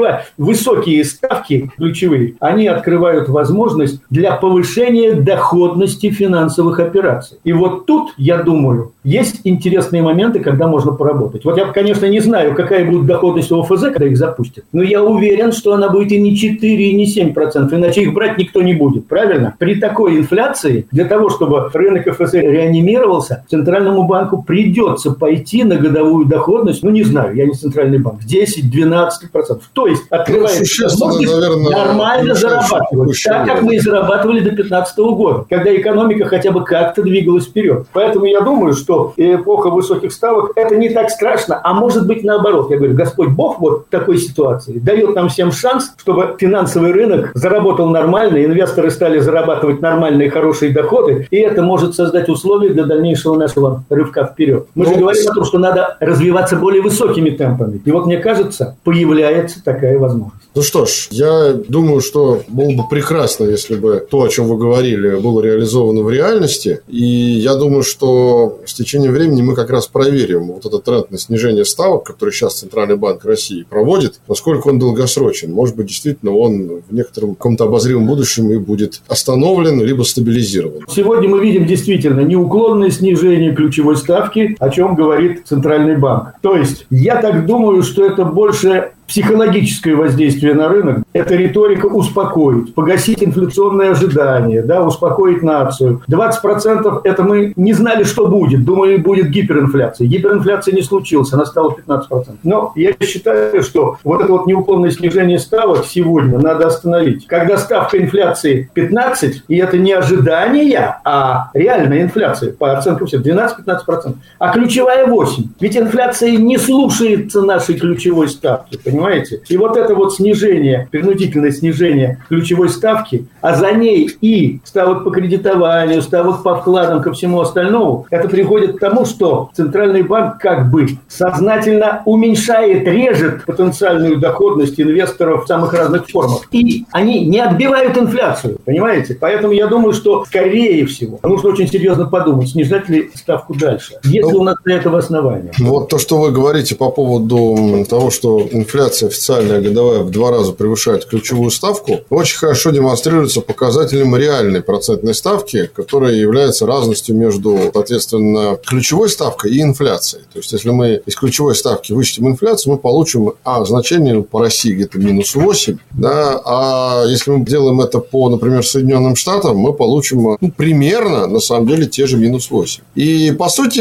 [0.00, 7.38] открывать высокие ставки ключевые, они открывают возможность для повышения доходности финансовых операций.
[7.44, 11.44] И вот тут, я думаю, есть интересные моменты, когда можно поработать.
[11.44, 15.52] Вот я, конечно, не знаю, какая будет доходность ОФЗ, когда их запустят, но я уверен,
[15.52, 18.74] что она будет и не 4, и не 7 процентов, иначе их брать никто не
[18.74, 19.54] будет, правильно?
[19.58, 26.26] При такой инфляции, для того, чтобы рынок ОФЗ реанимировался, Центральному банку придется пойти на годовую
[26.26, 29.70] доходность, ну, не знаю, я не Центральный банк, 10-12 процентов.
[29.72, 35.44] То есть открывается ну, возможность нормально зарабатывать, так как мы и зарабатывали до 2015 года,
[35.48, 37.86] когда экономика хотя бы как-то двигалась вперед.
[37.92, 42.70] Поэтому я думаю, что эпоха высоких ставок– это не так страшно, а может быть наоборот.
[42.70, 47.30] Я говорю, Господь Бог вот в такой ситуации дает нам всем шанс, чтобы финансовый рынок
[47.34, 53.36] заработал нормально, инвесторы стали зарабатывать нормальные хорошие доходы, и это может создать условия для дальнейшего
[53.36, 54.66] нашего рывка вперед.
[54.74, 57.80] Мы же ну, говорим о том, что надо развиваться более высокими темпами.
[57.84, 60.40] И вот мне кажется, появляется такая возможность.
[60.52, 64.56] Ну что ж, я думаю, что было бы прекрасно, если бы то, о чем вы
[64.56, 66.80] говорили, было реализовано в реальности.
[66.88, 71.18] И я думаю, что с течением времени мы как раз проверим вот этот тренд на
[71.18, 75.52] снижение ставок, который сейчас Центральный банк России проводит, насколько он долгосрочен.
[75.52, 80.84] Может быть, действительно, он в некотором каком-то обозримом будущем и будет остановлен, либо стабилизирован.
[80.88, 86.34] Сегодня мы видим действительно неуклонное снижение ключевой ставки, о чем говорит Центральный банк.
[86.42, 92.72] То есть, я так думаю, что это больше психологическое воздействие на рынок– это риторика успокоить,
[92.74, 96.00] погасить инфляционные ожидания, да, успокоить нацию.
[96.08, 100.06] 20%– это мы не знали, что будет, думали, будет гиперинфляция.
[100.06, 102.36] Гиперинфляция не случилась, она стала 15%.
[102.44, 107.26] Но я считаю, что вот это вот неуклонное снижение ставок сегодня надо остановить.
[107.26, 114.14] Когда ставка инфляции 15, и это не ожидание, а реальная инфляция, по оценкам всех, 12-15%,
[114.38, 115.44] а ключевая 8.
[115.58, 118.99] Ведь инфляция не слушается нашей ключевой ставки, понимаете?
[119.00, 119.40] Понимаете?
[119.48, 125.10] И вот это вот снижение, принудительное снижение ключевой ставки, а за ней и ставок по
[125.10, 130.70] кредитованию, ставок по вкладам, ко всему остальному, это приводит к тому, что Центральный банк как
[130.70, 136.42] бы сознательно уменьшает, режет потенциальную доходность инвесторов в самых разных формах.
[136.50, 139.16] И они не отбивают инфляцию, понимаете?
[139.18, 143.94] Поэтому я думаю, что скорее всего нужно очень серьезно подумать, снижать ли ставку дальше.
[144.04, 145.52] Есть ли у нас для этого основания?
[145.58, 150.30] Вот то, что вы говорите по поводу того, что инфляция инфляция официальная годовая в два
[150.30, 157.70] раза превышает ключевую ставку, очень хорошо демонстрируется показателем реальной процентной ставки, которая является разностью между,
[157.72, 160.24] соответственно, ключевой ставкой и инфляцией.
[160.32, 164.72] То есть, если мы из ключевой ставки вычтем инфляцию, мы получим а, значение по России
[164.72, 170.36] где-то минус 8, да, а если мы делаем это по, например, Соединенным Штатам, мы получим
[170.40, 172.82] ну, примерно, на самом деле, те же минус 8.
[172.94, 173.80] И, по сути,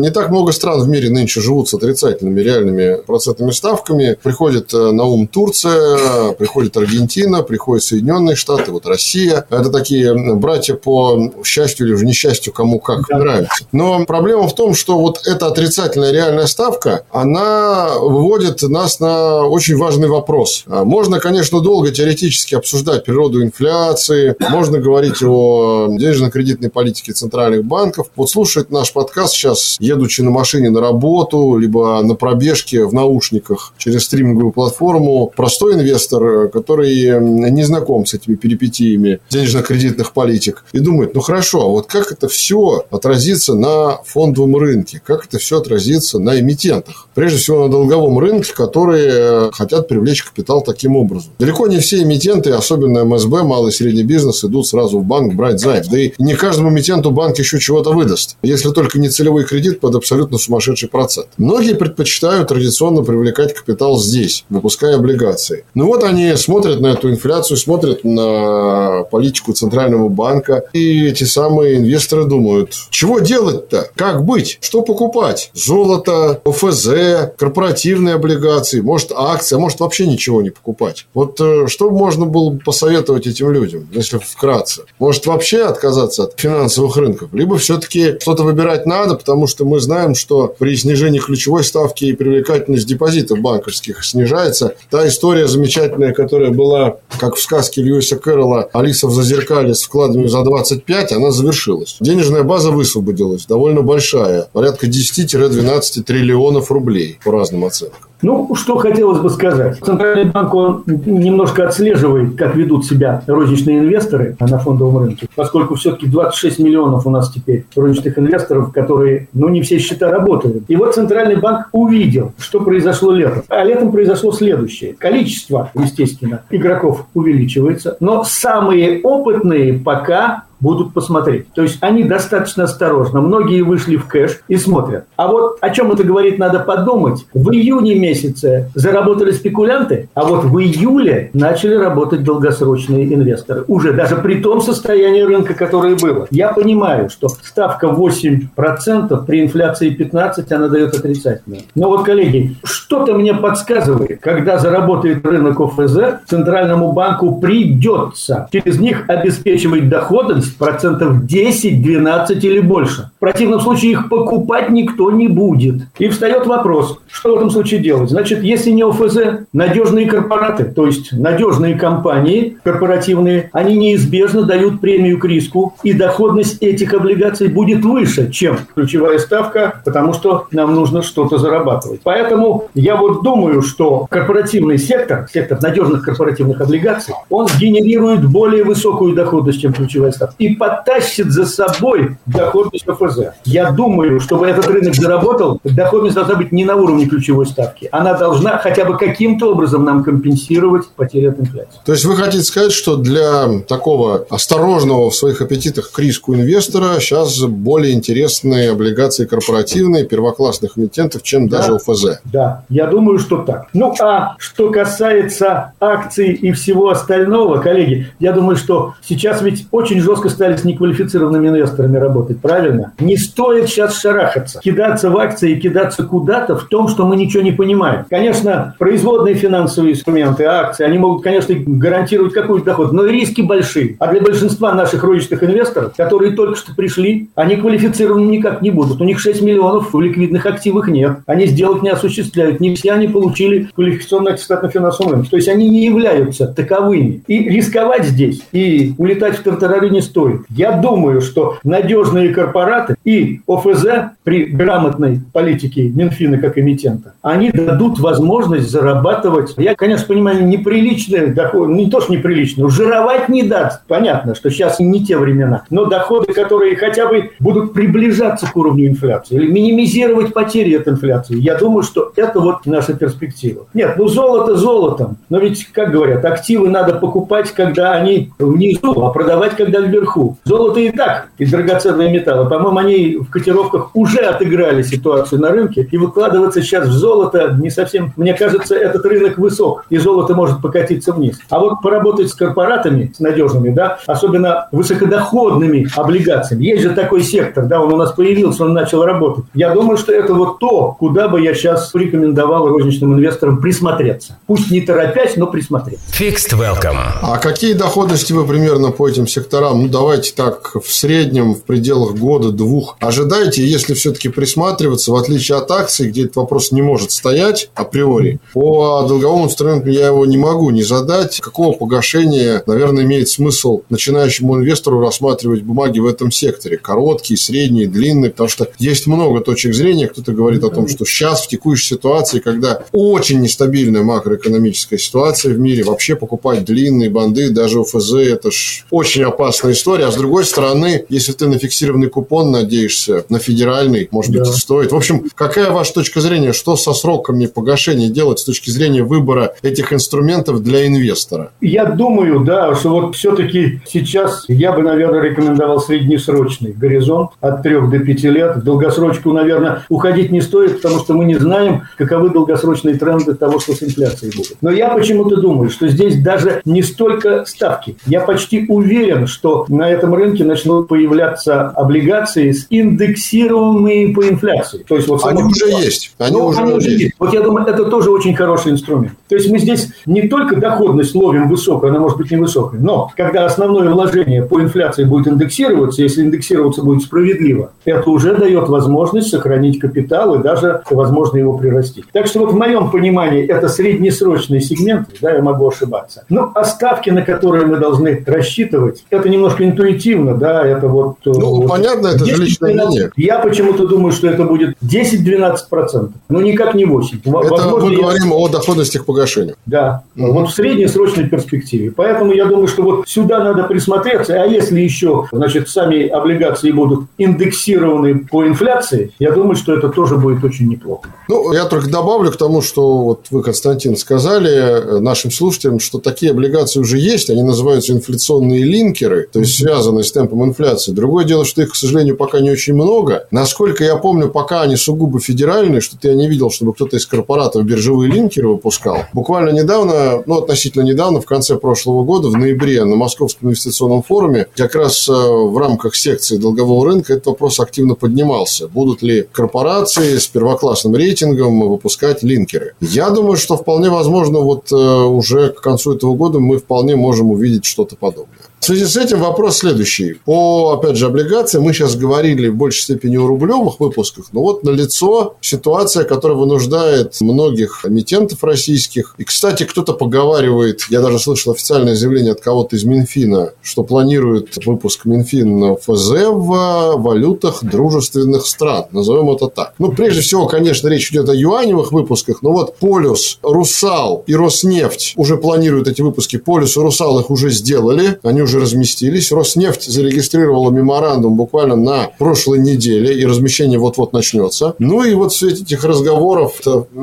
[0.00, 4.92] не так много стран в мире нынче живут с отрицательными реальными процентными ставками приходит э,
[4.92, 9.44] на ум Турция, приходит Аргентина, приходят Соединенные Штаты, вот Россия.
[9.50, 13.18] Это такие братья по счастью или же несчастью, кому как да.
[13.18, 13.64] нравится.
[13.72, 19.76] Но проблема в том, что вот эта отрицательная реальная ставка, она выводит нас на очень
[19.76, 20.62] важный вопрос.
[20.68, 28.06] А можно, конечно, долго теоретически обсуждать природу инфляции, можно говорить о денежно-кредитной политике центральных банков.
[28.14, 33.72] Вот слушать наш подкаст сейчас, едучи на машине на работу, либо на пробежке в наушниках
[33.76, 40.78] через три стриминговую платформу, простой инвестор, который не знаком с этими перипетиями денежно-кредитных политик, и
[40.78, 45.58] думает, ну хорошо, а вот как это все отразится на фондовом рынке, как это все
[45.58, 47.08] отразится на эмитентах?
[47.14, 51.32] Прежде всего на долговом рынке, которые хотят привлечь капитал таким образом.
[51.38, 55.60] Далеко не все эмитенты, особенно МСБ, малый и средний бизнес, идут сразу в банк брать
[55.60, 55.82] займ.
[55.90, 59.94] Да и не каждому эмитенту банк еще чего-то выдаст, если только не целевой кредит под
[59.94, 61.28] абсолютно сумасшедший процент.
[61.38, 65.64] Многие предпочитают традиционно привлекать капитал здесь, выпуская облигации.
[65.74, 71.78] Ну вот они смотрят на эту инфляцию, смотрят на политику Центрального банка, и эти самые
[71.78, 73.90] инвесторы думают, чего делать-то?
[73.94, 74.58] Как быть?
[74.60, 75.50] Что покупать?
[75.54, 76.88] Золото, ОФЗ,
[77.36, 81.06] корпоративные облигации, может акции, а может вообще ничего не покупать.
[81.14, 84.82] Вот э, что можно было бы посоветовать этим людям, если вкратце?
[84.98, 87.30] Может вообще отказаться от финансовых рынков?
[87.32, 92.12] Либо все-таки что-то выбирать надо, потому что мы знаем, что при снижении ключевой ставки и
[92.12, 94.74] привлекательность депозитов банковских снижается.
[94.90, 100.26] Та история замечательная, которая была, как в сказке Льюиса Кэрролла «Алиса в зазеркале с вкладами
[100.26, 101.96] за 25», она завершилась.
[102.00, 108.10] Денежная база высвободилась, довольно большая, порядка 10-12 триллионов рублей по разным оценкам.
[108.22, 109.78] Ну, что хотелось бы сказать.
[109.82, 116.06] Центральный банк, он немножко отслеживает, как ведут себя розничные инвесторы на фондовом рынке, поскольку все-таки
[116.06, 120.64] 26 миллионов у нас теперь розничных инвесторов, которые, ну, не все счета работают.
[120.68, 123.42] И вот Центральный банк увидел, что произошло летом.
[123.48, 124.94] А летом произошло следующее.
[124.94, 131.52] Количество, естественно, игроков увеличивается, но самые опытные пока будут посмотреть.
[131.52, 133.20] То есть они достаточно осторожно.
[133.20, 135.04] Многие вышли в кэш и смотрят.
[135.16, 137.26] А вот о чем это говорит, надо подумать.
[137.34, 143.64] В июне месяце заработали спекулянты, а вот в июле начали работать долгосрочные инвесторы.
[143.68, 146.26] Уже даже при том состоянии рынка, которое было.
[146.30, 151.62] Я понимаю, что ставка 8%, при инфляции 15% она дает отрицательную.
[151.74, 159.04] Но вот, коллеги, что-то мне подсказывает, когда заработает рынок ОФЗ, Центральному банку придется через них
[159.08, 163.10] обеспечивать доходность процентов 10, 12 или больше.
[163.16, 165.82] В противном случае их покупать никто не будет.
[165.98, 168.10] И встает вопрос, что в этом случае делать?
[168.10, 175.18] Значит, если не ОФЗ, надежные корпораты, то есть надежные компании корпоративные, они неизбежно дают премию
[175.18, 181.02] к риску, и доходность этих облигаций будет выше, чем ключевая ставка, потому что нам нужно
[181.02, 182.00] что-то зарабатывать.
[182.04, 189.14] Поэтому я вот думаю, что корпоративный сектор, сектор надежных корпоративных облигаций, он генерирует более высокую
[189.14, 193.18] доходность, чем ключевая ставка и потащит за собой доходность ОФЗ.
[193.44, 197.88] Я думаю, чтобы этот рынок заработал, доходность должна быть не на уровне ключевой ставки.
[197.92, 201.78] Она должна хотя бы каким-то образом нам компенсировать потери от инфляции.
[201.84, 206.98] То есть вы хотите сказать, что для такого осторожного в своих аппетитах к риску инвестора
[207.00, 212.20] сейчас более интересные облигации корпоративные, первоклассных эмитентов, чем да, даже ОФЗ?
[212.24, 213.66] Да, я думаю, что так.
[213.74, 220.00] Ну, а что касается акций и всего остального, коллеги, я думаю, что сейчас ведь очень
[220.00, 222.92] жестко стали с неквалифицированными инвесторами работать, правильно?
[222.98, 227.42] Не стоит сейчас шарахаться, кидаться в акции и кидаться куда-то в том, что мы ничего
[227.42, 228.04] не понимаем.
[228.08, 233.96] Конечно, производные финансовые инструменты, акции, они могут, конечно, гарантировать какой-то доход, но риски большие.
[233.98, 239.00] А для большинства наших розничных инвесторов, которые только что пришли, они квалифицированы никак не будут.
[239.00, 241.18] У них 6 миллионов в ликвидных активах нет.
[241.26, 242.60] Они сделок не осуществляют.
[242.60, 245.30] Не все они получили квалификационный аттестат на финансовом рынке.
[245.30, 247.22] То есть они не являются таковыми.
[247.26, 250.42] И рисковать здесь, и улетать в тартарары не стоит стоит.
[250.50, 253.86] Я думаю, что надежные корпораты и ОФЗ
[254.24, 261.72] при грамотной политике Минфина как эмитента, они дадут возможность зарабатывать, я, конечно, понимаю, неприличные доходы,
[261.72, 263.82] не то, что неприличные, жировать не даст.
[263.86, 268.88] Понятно, что сейчас не те времена, но доходы, которые хотя бы будут приближаться к уровню
[268.88, 273.66] инфляции или минимизировать потери от инфляции, я думаю, что это вот наша перспектива.
[273.74, 279.10] Нет, ну золото золотом, но ведь, как говорят, активы надо покупать, когда они внизу, а
[279.10, 280.38] продавать, когда вверху вверху.
[280.44, 282.48] Золото и так, и драгоценные металлы.
[282.48, 285.86] По-моему, они в котировках уже отыграли ситуацию на рынке.
[285.90, 288.12] И выкладываться сейчас в золото не совсем...
[288.16, 291.38] Мне кажется, этот рынок высок, и золото может покатиться вниз.
[291.48, 296.64] А вот поработать с корпоратами, с надежными, да, особенно высокодоходными облигациями.
[296.64, 299.44] Есть же такой сектор, да, он у нас появился, он начал работать.
[299.54, 304.38] Я думаю, что это вот то, куда бы я сейчас порекомендовал розничным инвесторам присмотреться.
[304.46, 306.04] Пусть не торопясь, но присмотреться.
[306.18, 306.98] Fixed Welcome.
[307.22, 309.89] А какие доходности вы примерно по этим секторам?
[309.90, 316.08] Давайте так, в среднем, в пределах года-двух ожидаете, если все-таки присматриваться, в отличие от акций,
[316.08, 320.84] где этот вопрос не может стоять априори, по долговому инструменту я его не могу не
[320.84, 321.40] задать.
[321.40, 326.76] Какого погашения, наверное, имеет смысл начинающему инвестору рассматривать бумаги в этом секторе?
[326.76, 330.06] Короткие, средние, длинные, потому что есть много точек зрения.
[330.06, 335.58] Кто-то говорит о том, что сейчас, в текущей ситуации, когда очень нестабильная макроэкономическая ситуация в
[335.58, 340.06] мире, вообще покупать длинные банды, даже ОФЗ, это ж очень опасная история.
[340.06, 344.52] А с другой стороны, если ты на фиксированный купон надеешься, на федеральный, может быть, да.
[344.52, 344.92] стоит.
[344.92, 346.52] В общем, какая ваша точка зрения?
[346.52, 351.52] Что со сроками погашения делать с точки зрения выбора этих инструментов для инвестора?
[351.60, 357.88] Я думаю, да, что вот все-таки сейчас я бы, наверное, рекомендовал среднесрочный горизонт от 3
[357.88, 358.56] до 5 лет.
[358.56, 363.60] В долгосрочку, наверное, уходить не стоит, потому что мы не знаем, каковы долгосрочные тренды того,
[363.60, 364.56] что с инфляцией будет.
[364.60, 367.96] Но я почему-то думаю, что здесь даже не столько ставки.
[368.06, 374.84] Я почти уверен, что на этом рынке начнут появляться облигации с индексируемыми по инфляции.
[374.86, 376.14] То есть вот они уже есть.
[376.18, 377.02] Они, ну, уже, они уже есть.
[377.02, 377.14] есть.
[377.18, 379.14] Вот я думаю, это тоже очень хороший инструмент.
[379.28, 383.46] То есть мы здесь не только доходность ловим высокую, она может быть невысокой, но когда
[383.46, 389.78] основное вложение по инфляции будет индексироваться, если индексироваться будет справедливо, это уже дает возможность сохранить
[389.78, 392.04] капитал и даже, возможно, его прирастить.
[392.12, 396.24] Так что вот в моем понимании это среднесрочный сегмент, да, я могу ошибаться.
[396.28, 401.16] Ну, а ставки, на которые мы должны рассчитывать, это немножко немножко интуитивно, да, это вот...
[401.24, 403.10] Э, ну, вот, понятно, это же личное мнение.
[403.16, 407.20] Я почему-то думаю, что это будет 10-12%, но никак не 8%.
[407.24, 408.34] Это Возможно, мы говорим я...
[408.34, 409.54] о доходностях погашения.
[409.66, 410.32] Да, угу.
[410.32, 411.90] вот в среднесрочной перспективе.
[411.90, 417.06] Поэтому я думаю, что вот сюда надо присмотреться, а если еще, значит, сами облигации будут
[417.18, 421.08] индексированы по инфляции, я думаю, что это тоже будет очень неплохо.
[421.28, 426.32] Ну, я только добавлю к тому, что вот вы, Константин, сказали нашим слушателям, что такие
[426.32, 430.92] облигации уже есть, они называются инфляционные линкеры, то есть связаны с темпом инфляции.
[430.92, 433.26] Другое дело, что их, к сожалению, пока не очень много.
[433.30, 437.64] Насколько я помню, пока они сугубо федеральные, что-то я не видел, чтобы кто-то из корпоратов
[437.64, 438.98] биржевые линкеры выпускал.
[439.12, 444.46] Буквально недавно, ну, относительно недавно, в конце прошлого года, в ноябре, на Московском инвестиционном форуме,
[444.56, 448.68] как раз э, в рамках секции долгового рынка этот вопрос активно поднимался.
[448.68, 452.74] Будут ли корпорации с первоклассным рейтингом выпускать линкеры?
[452.80, 457.30] Я думаю, что вполне возможно, вот э, уже к концу этого года мы вполне можем
[457.30, 458.49] увидеть что-то подобное.
[458.60, 460.16] В связи с этим вопрос следующий.
[460.26, 464.64] По, опять же, облигациям мы сейчас говорили в большей степени о рублевых выпусках, но вот
[464.64, 469.14] налицо ситуация, которая вынуждает многих эмитентов российских.
[469.16, 474.58] И, кстати, кто-то поговаривает, я даже слышал официальное заявление от кого-то из Минфина, что планирует
[474.66, 478.84] выпуск Минфин ФЗ в валютах дружественных стран.
[478.92, 479.72] Назовем это так.
[479.78, 485.14] Ну, прежде всего, конечно, речь идет о юаневых выпусках, но вот Полюс, Русал и Роснефть
[485.16, 486.36] уже планируют эти выпуски.
[486.36, 488.20] Полюс и Русал их уже сделали.
[488.22, 489.32] Они уже уже разместились.
[489.32, 494.74] Роснефть зарегистрировала меморандум буквально на прошлой неделе, и размещение вот-вот начнется.
[494.78, 496.60] Ну и вот в свете этих разговоров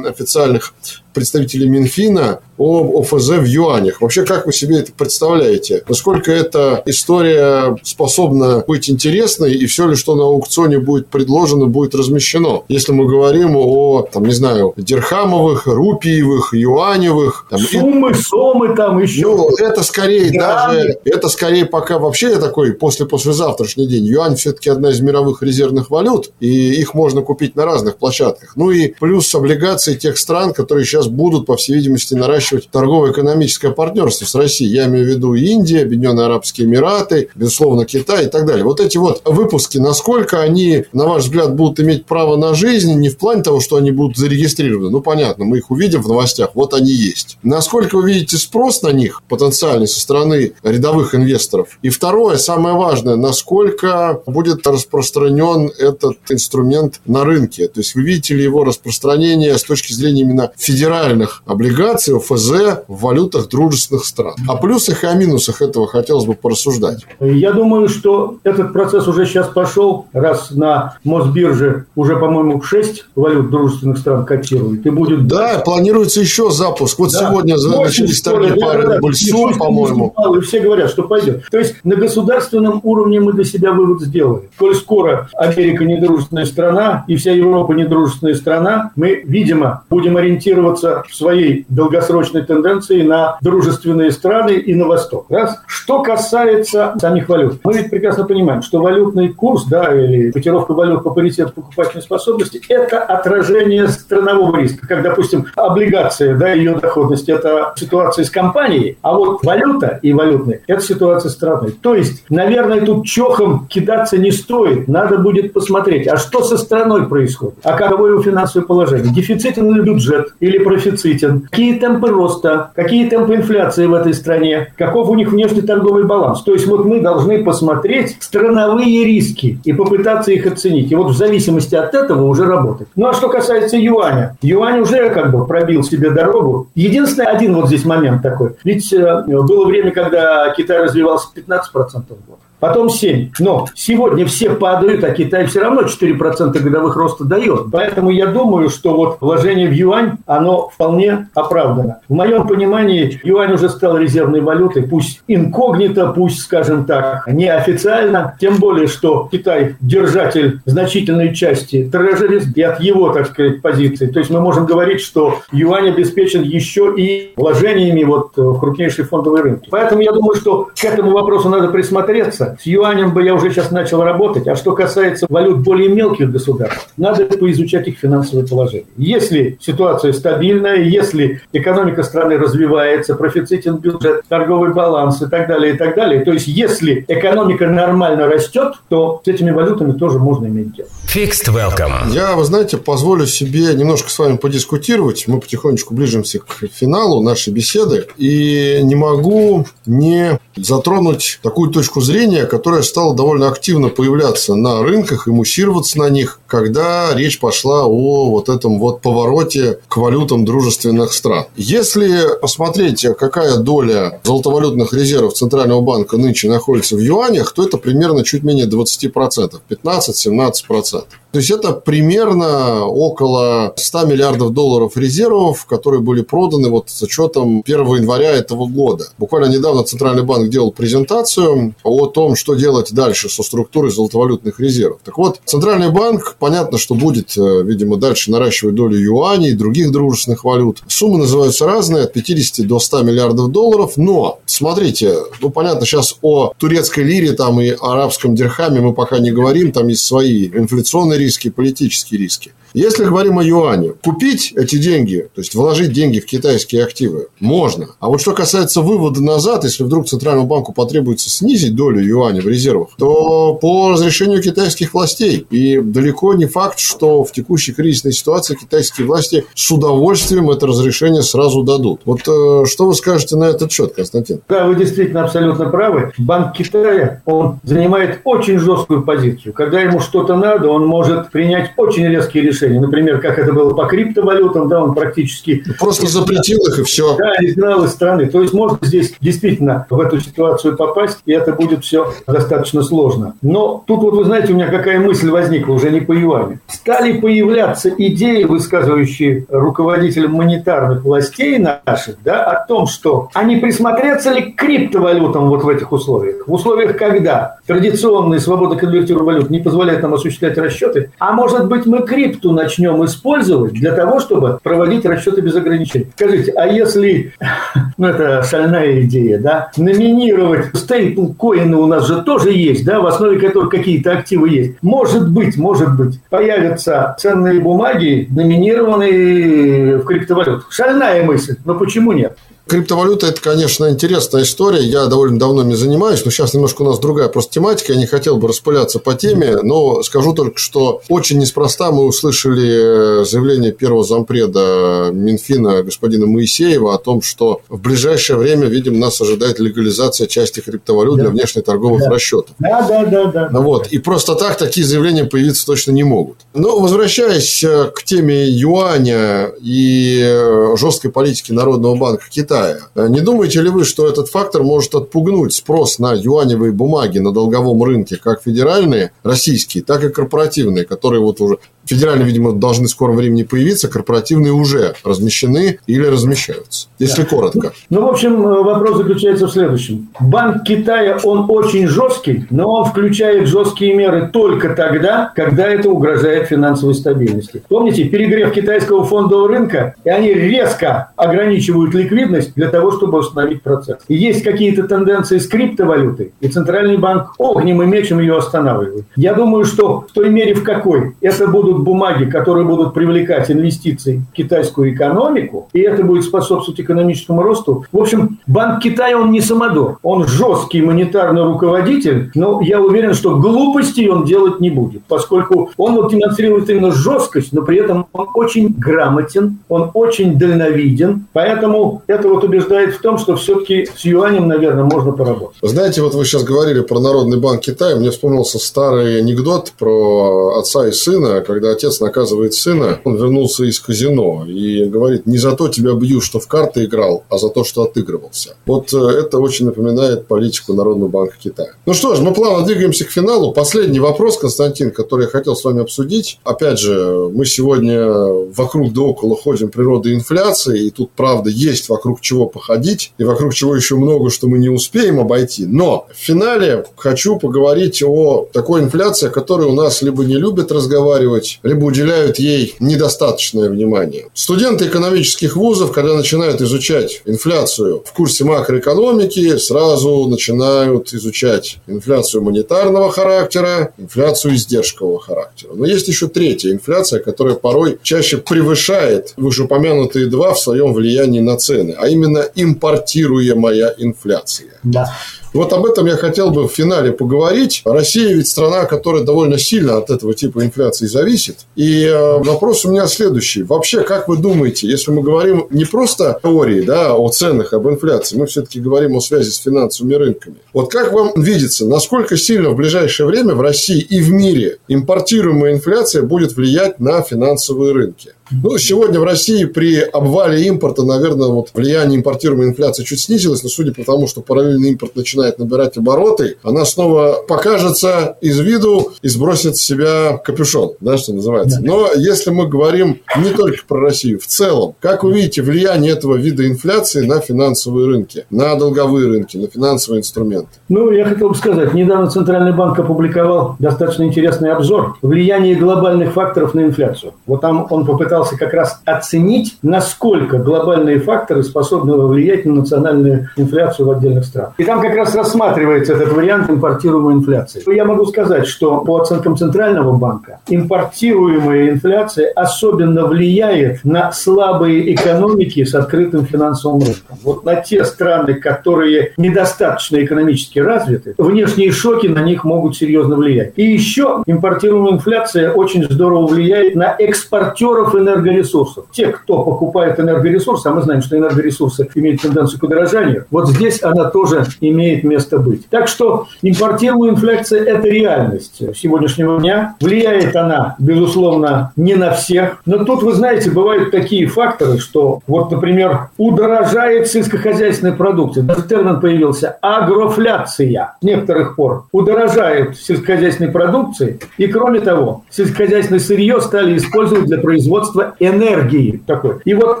[0.06, 0.74] официальных
[1.14, 4.00] представителей Минфина о ОФЗ в юанях.
[4.00, 5.82] Вообще, как вы себе это представляете?
[5.88, 11.94] Насколько эта история способна быть интересной, и все ли, что на аукционе будет предложено, будет
[11.94, 12.64] размещено?
[12.68, 17.46] Если мы говорим о, там, не знаю, дирхамовых, рупиевых, юаневых.
[17.50, 18.14] Там, Суммы, и...
[18.14, 19.34] сомы там еще.
[19.34, 20.76] Ну, это скорее Граны.
[20.76, 24.04] даже, это скорее пока вообще такой после-послезавтрашний день.
[24.04, 28.52] Юань все-таки одна из мировых резервных валют, и их можно купить на разных площадках.
[28.56, 34.24] Ну и плюс облигации тех стран, которые сейчас будут, по всей видимости, наращивать торгово-экономическое партнерство
[34.24, 34.72] с Россией.
[34.72, 38.64] Я имею в виду Индия, Объединенные Арабские Эмираты, безусловно, Китай и так далее.
[38.64, 43.08] Вот эти вот выпуски, насколько они, на ваш взгляд, будут иметь право на жизнь, не
[43.08, 44.90] в плане того, что они будут зарегистрированы.
[44.90, 47.38] Ну, понятно, мы их увидим в новостях, вот они есть.
[47.42, 51.78] Насколько вы видите спрос на них потенциальный со стороны рядовых инвесторов?
[51.82, 57.68] И второе, самое важное, насколько будет распространен этот инструмент на рынке?
[57.68, 60.52] То есть, вы видите ли его распространение с точки зрения именно
[60.94, 64.34] федеральных облигаций, ФЗ в валютах дружественных стран.
[64.48, 67.04] О плюсах и о минусах этого хотелось бы порассуждать.
[67.20, 73.50] Я думаю, что этот процесс уже сейчас пошел, раз на Мосбирже уже, по-моему, 6 валют
[73.50, 74.86] дружественных стран котируют.
[74.86, 75.26] И будет...
[75.26, 76.98] Да, планируется еще запуск.
[76.98, 77.18] Вот да.
[77.18, 78.74] сегодня начались торги по
[79.04, 80.14] Bull по-моему.
[80.36, 81.44] И все говорят, что пойдет.
[81.50, 84.48] То есть на государственном уровне мы для себя вывод сделали.
[84.58, 91.14] Коль скоро Америка недружественная страна и вся Европа недружественная страна, мы, видимо, будем ориентироваться в
[91.14, 95.26] своей долгосрочной тенденции на дружественные страны и на Восток.
[95.28, 95.60] Раз.
[95.66, 97.60] Что касается самих валют.
[97.64, 102.60] Мы ведь прекрасно понимаем, что валютный курс, да, или котировка валют по паритету покупательной способности–
[102.68, 104.86] это отражение странового риска.
[104.86, 110.62] Как, допустим, облигация, да, ее доходность– это ситуация с компанией, а вот валюта и валютные–
[110.66, 111.72] это ситуация страны.
[111.82, 114.88] То есть, наверное, тут чохом кидаться не стоит.
[114.88, 117.58] Надо будет посмотреть, а что со страной происходит?
[117.62, 119.12] А каково его финансовое положение?
[119.12, 121.48] Дефицитен ли бюджет или профицитен?
[121.50, 126.42] Какие темпы роста, какие темпы инфляции в этой стране, каков у них внешний торговый баланс.
[126.42, 130.90] То есть вот мы должны посмотреть страновые риски и попытаться их оценить.
[130.90, 132.88] И вот в зависимости от этого уже работать.
[132.96, 134.36] Ну а что касается юаня.
[134.42, 136.68] Юань уже как бы пробил себе дорогу.
[136.74, 138.54] Единственный один вот здесь момент такой.
[138.64, 143.32] Ведь э, было время, когда Китай развивался 15% в год потом 7.
[143.40, 147.66] Но сегодня все падают, а Китай все равно 4% годовых роста дает.
[147.70, 151.98] Поэтому я думаю, что вот вложение в юань, оно вполне оправдано.
[152.08, 158.34] В моем понимании, юань уже стал резервной валютой, пусть инкогнито, пусть, скажем так, неофициально.
[158.40, 164.06] Тем более, что Китай держатель значительной части трежерис и от его, так сказать, позиции.
[164.06, 169.42] То есть мы можем говорить, что юань обеспечен еще и вложениями вот в крупнейшие фондовые
[169.42, 169.68] рынки.
[169.70, 172.53] Поэтому я думаю, что к этому вопросу надо присмотреться.
[172.60, 174.46] С юанем бы я уже сейчас начал работать.
[174.48, 178.86] А что касается валют более мелких государств, надо поизучать их финансовое положение.
[178.96, 185.76] Если ситуация стабильная, если экономика страны развивается, профицитен бюджет, торговый баланс и так далее, и
[185.76, 186.24] так далее.
[186.24, 190.88] То есть, если экономика нормально растет, то с этими валютами тоже можно иметь дело.
[191.14, 192.10] Fixed welcome.
[192.12, 195.24] Я, вы знаете, позволю себе немножко с вами подискутировать.
[195.28, 198.06] Мы потихонечку ближимся к финалу нашей беседы.
[198.16, 204.82] И не могу не затронуть такую точку зрения, явление, которое стало довольно активно появляться на
[204.82, 210.44] рынках и муссироваться на них, когда речь пошла о вот этом вот повороте к валютам
[210.44, 211.44] дружественных стран.
[211.56, 218.24] Если посмотреть, какая доля золотовалютных резервов Центрального банка нынче находится в юанях, то это примерно
[218.24, 221.04] чуть менее 20%, 15-17%.
[221.34, 227.64] То есть это примерно около 100 миллиардов долларов резервов, которые были проданы вот с учетом
[227.66, 229.06] 1 января этого года.
[229.18, 235.00] Буквально недавно Центральный банк делал презентацию о том, что делать дальше со структурой золотовалютных резервов.
[235.04, 239.90] Так вот, Центральный банк, понятно, что будет, э, видимо, дальше наращивать долю юаней и других
[239.90, 240.82] дружественных валют.
[240.88, 243.92] Суммы называются разные, от 50 до 100 миллиардов долларов.
[243.96, 249.30] Но, смотрите, ну, понятно, сейчас о турецкой лире там и арабском дирхаме мы пока не
[249.30, 252.52] говорим, там есть свои инфляционные риски, политические риски.
[252.74, 257.90] Если говорим о юане, купить эти деньги, то есть вложить деньги в китайские активы, можно.
[258.00, 262.48] А вот что касается вывода назад, если вдруг Центральному банку потребуется снизить долю юаня в
[262.48, 265.46] резервах, то по разрешению китайских властей.
[265.50, 271.22] И далеко не факт, что в текущей кризисной ситуации китайские власти с удовольствием это разрешение
[271.22, 272.00] сразу дадут.
[272.04, 274.40] Вот э, что вы скажете на этот счет, Константин?
[274.48, 276.12] Да, вы действительно абсолютно правы.
[276.18, 279.52] Банк Китая, он занимает очень жесткую позицию.
[279.52, 282.80] Когда ему что-то надо, он может принять очень резкие решения решений.
[282.80, 285.64] Например, как это было по криптовалютам, да, он практически...
[285.78, 287.16] Просто запретил их и все.
[287.16, 288.26] Да, изгнал из страны.
[288.26, 293.34] То есть можно здесь действительно в эту ситуацию попасть, и это будет все достаточно сложно.
[293.42, 296.60] Но тут вот вы знаете, у меня какая мысль возникла, уже не по юаню.
[296.68, 304.52] Стали появляться идеи, высказывающие руководителям монетарных властей наших, да, о том, что они присмотреться ли
[304.52, 306.46] к криптовалютам вот в этих условиях.
[306.46, 311.86] В условиях, когда традиционная свобода конвертирования валют не позволяет нам осуществлять расчеты, а может быть
[311.86, 316.06] мы крипту начнем использовать для того, чтобы проводить расчеты без ограничений.
[316.14, 317.32] Скажите, а если,
[317.98, 323.38] ну это шальная идея, да, номинировать стейблкоины у нас же тоже есть, да, в основе
[323.38, 324.82] которых какие-то активы есть.
[324.82, 330.68] Может быть, может быть, появятся ценные бумаги, номинированные в криптовалютах.
[330.70, 332.36] Шальная мысль, но почему нет?
[332.66, 334.82] Криптовалюта– это, конечно, интересная история.
[334.82, 337.92] Я довольно давно ими занимаюсь, но сейчас немножко у нас другая просто тематика.
[337.92, 343.20] Я не хотел бы распыляться по теме, но скажу только, что очень неспроста мы услышали
[343.20, 349.20] э, заявление первого зампреда Минфина господина Моисеева о том, что в ближайшее время, видим, нас
[349.20, 351.24] ожидает легализация части криптовалют да.
[351.24, 352.10] для внешнеторговых да.
[352.10, 352.54] расчетов.
[352.58, 353.48] Да, да, да, да.
[353.52, 353.88] Ну вот.
[353.88, 356.38] И просто так такие заявления появиться точно не могут.
[356.54, 363.08] Но возвращаясь э, к теме юаня и э, жесткой политики Народного банка Китая, Китая.
[363.08, 367.82] Не думаете ли вы, что этот фактор может отпугнуть спрос на юаневые бумаги на долговом
[367.82, 373.16] рынке, как федеральные, российские, так и корпоративные, которые вот уже федеральные, видимо, должны в скором
[373.16, 377.28] времени появиться, корпоративные уже размещены или размещаются, если да.
[377.28, 377.72] коротко.
[377.90, 380.08] Ну, в общем, вопрос заключается в следующем.
[380.20, 386.48] Банк Китая, он очень жесткий, но он включает жесткие меры только тогда, когда это угрожает
[386.48, 387.62] финансовой стабильности.
[387.68, 393.98] Помните, перегрев китайского фондового рынка, и они резко ограничивают ликвидность для того, чтобы установить процесс.
[394.08, 399.04] И есть какие-то тенденции с криптовалютой, и Центральный банк огнем и мечем ее останавливает.
[399.16, 403.50] Я думаю, что в той мере, в какой это будут будут бумаги, которые будут привлекать
[403.50, 407.84] инвестиции в китайскую экономику, и это будет способствовать экономическому росту.
[407.92, 409.98] В общем, Банк Китая, он не самодор.
[410.02, 415.94] Он жесткий монетарный руководитель, но я уверен, что глупостей он делать не будет, поскольку он
[415.96, 422.28] вот демонстрирует именно жесткость, но при этом он очень грамотен, он очень дальновиден, поэтому это
[422.28, 425.56] вот убеждает в том, что все-таки с юанем, наверное, можно поработать.
[425.62, 430.86] Знаете, вот вы сейчас говорили про Народный банк Китая, мне вспомнился старый анекдот про отца
[430.86, 435.52] и сына, когда когда отец наказывает сына, он вернулся из казино и говорит, не за
[435.52, 438.56] то тебя бью, что в карты играл, а за то, что отыгрывался.
[438.66, 441.70] Вот э, это очень напоминает политику Народного банка Китая.
[441.86, 443.52] Ну что ж, мы плавно двигаемся к финалу.
[443.52, 446.38] Последний вопрос, Константин, который я хотел с вами обсудить.
[446.44, 452.20] Опять же, мы сегодня вокруг да около ходим природы инфляции, и тут, правда, есть вокруг
[452.20, 455.64] чего походить, и вокруг чего еще много, что мы не успеем обойти.
[455.64, 460.70] Но в финале хочу поговорить о такой инфляции, о которой у нас либо не любят
[460.70, 464.26] разговаривать, либо уделяют ей недостаточное внимание.
[464.34, 473.10] Студенты экономических вузов, когда начинают изучать инфляцию в курсе макроэкономики, сразу начинают изучать инфляцию монетарного
[473.10, 475.72] характера, инфляцию издержкового характера.
[475.74, 481.56] Но есть еще третья инфляция, которая порой чаще превышает вышеупомянутые два в своем влиянии на
[481.56, 484.74] цены, а именно импортируемая инфляция.
[484.82, 485.14] Да.
[485.54, 487.82] Вот об этом я хотел бы в финале поговорить.
[487.84, 491.58] Россия ведь страна, которая довольно сильно от этого типа инфляции зависит.
[491.76, 493.62] И э, вопрос у меня следующий.
[493.62, 498.36] Вообще, как вы думаете, если мы говорим не просто теории, да, о ценах, об инфляции,
[498.36, 500.56] мы все-таки говорим о связи с финансовыми рынками.
[500.72, 505.72] Вот как вам видится, насколько сильно в ближайшее время в России и в мире импортируемая
[505.72, 508.32] инфляция будет влиять на финансовые рынки?
[508.50, 513.70] Ну, сегодня в России при обвале импорта, наверное, вот влияние импортируемой инфляции чуть снизилось, но
[513.70, 519.28] судя по тому, что параллельный импорт начинает набирать обороты, она снова покажется из виду и
[519.28, 521.80] сбросит с себя капюшон, да, что называется.
[521.82, 526.36] Но если мы говорим не только про Россию, в целом, как вы видите влияние этого
[526.36, 530.68] вида инфляции на финансовые рынки, на долговые рынки, на финансовые инструменты?
[530.88, 536.74] Ну, я хотел бы сказать, недавно Центральный банк опубликовал достаточно интересный обзор влияние глобальных факторов
[536.74, 537.32] на инфляцию.
[537.46, 543.50] Вот там он попытался пытался как раз оценить, насколько глобальные факторы способны влиять на национальную
[543.56, 544.72] инфляцию в отдельных странах.
[544.76, 547.82] И там как раз рассматривается этот вариант импортируемой инфляции.
[547.94, 555.84] Я могу сказать, что по оценкам Центрального банка импортируемая инфляция особенно влияет на слабые экономики
[555.84, 557.38] с открытым финансовым рынком.
[557.44, 563.74] Вот на те страны, которые недостаточно экономически развиты, внешние шоки на них могут серьезно влиять.
[563.76, 569.06] И еще импортируемая инфляция очень здорово влияет на экспортеров энергоресурсов.
[569.12, 574.02] Те, кто покупает энергоресурсы, а мы знаем, что энергоресурсы имеют тенденцию к удорожанию, вот здесь
[574.02, 575.88] она тоже имеет место быть.
[575.88, 579.94] Так что импортируемая инфляция– это реальность сегодняшнего дня.
[580.00, 582.78] Влияет она, безусловно, не на всех.
[582.86, 588.62] Но тут, вы знаете, бывают такие факторы, что вот, например, удорожает сельскохозяйственная продукция.
[588.62, 591.14] Даже термин появился– агрофляция.
[591.20, 594.38] С некоторых пор удорожает сельскохозяйственной продукции.
[594.58, 599.56] И кроме того, сельскохозяйственное сырье стали использовать для производства производства энергии такой.
[599.64, 600.00] И вот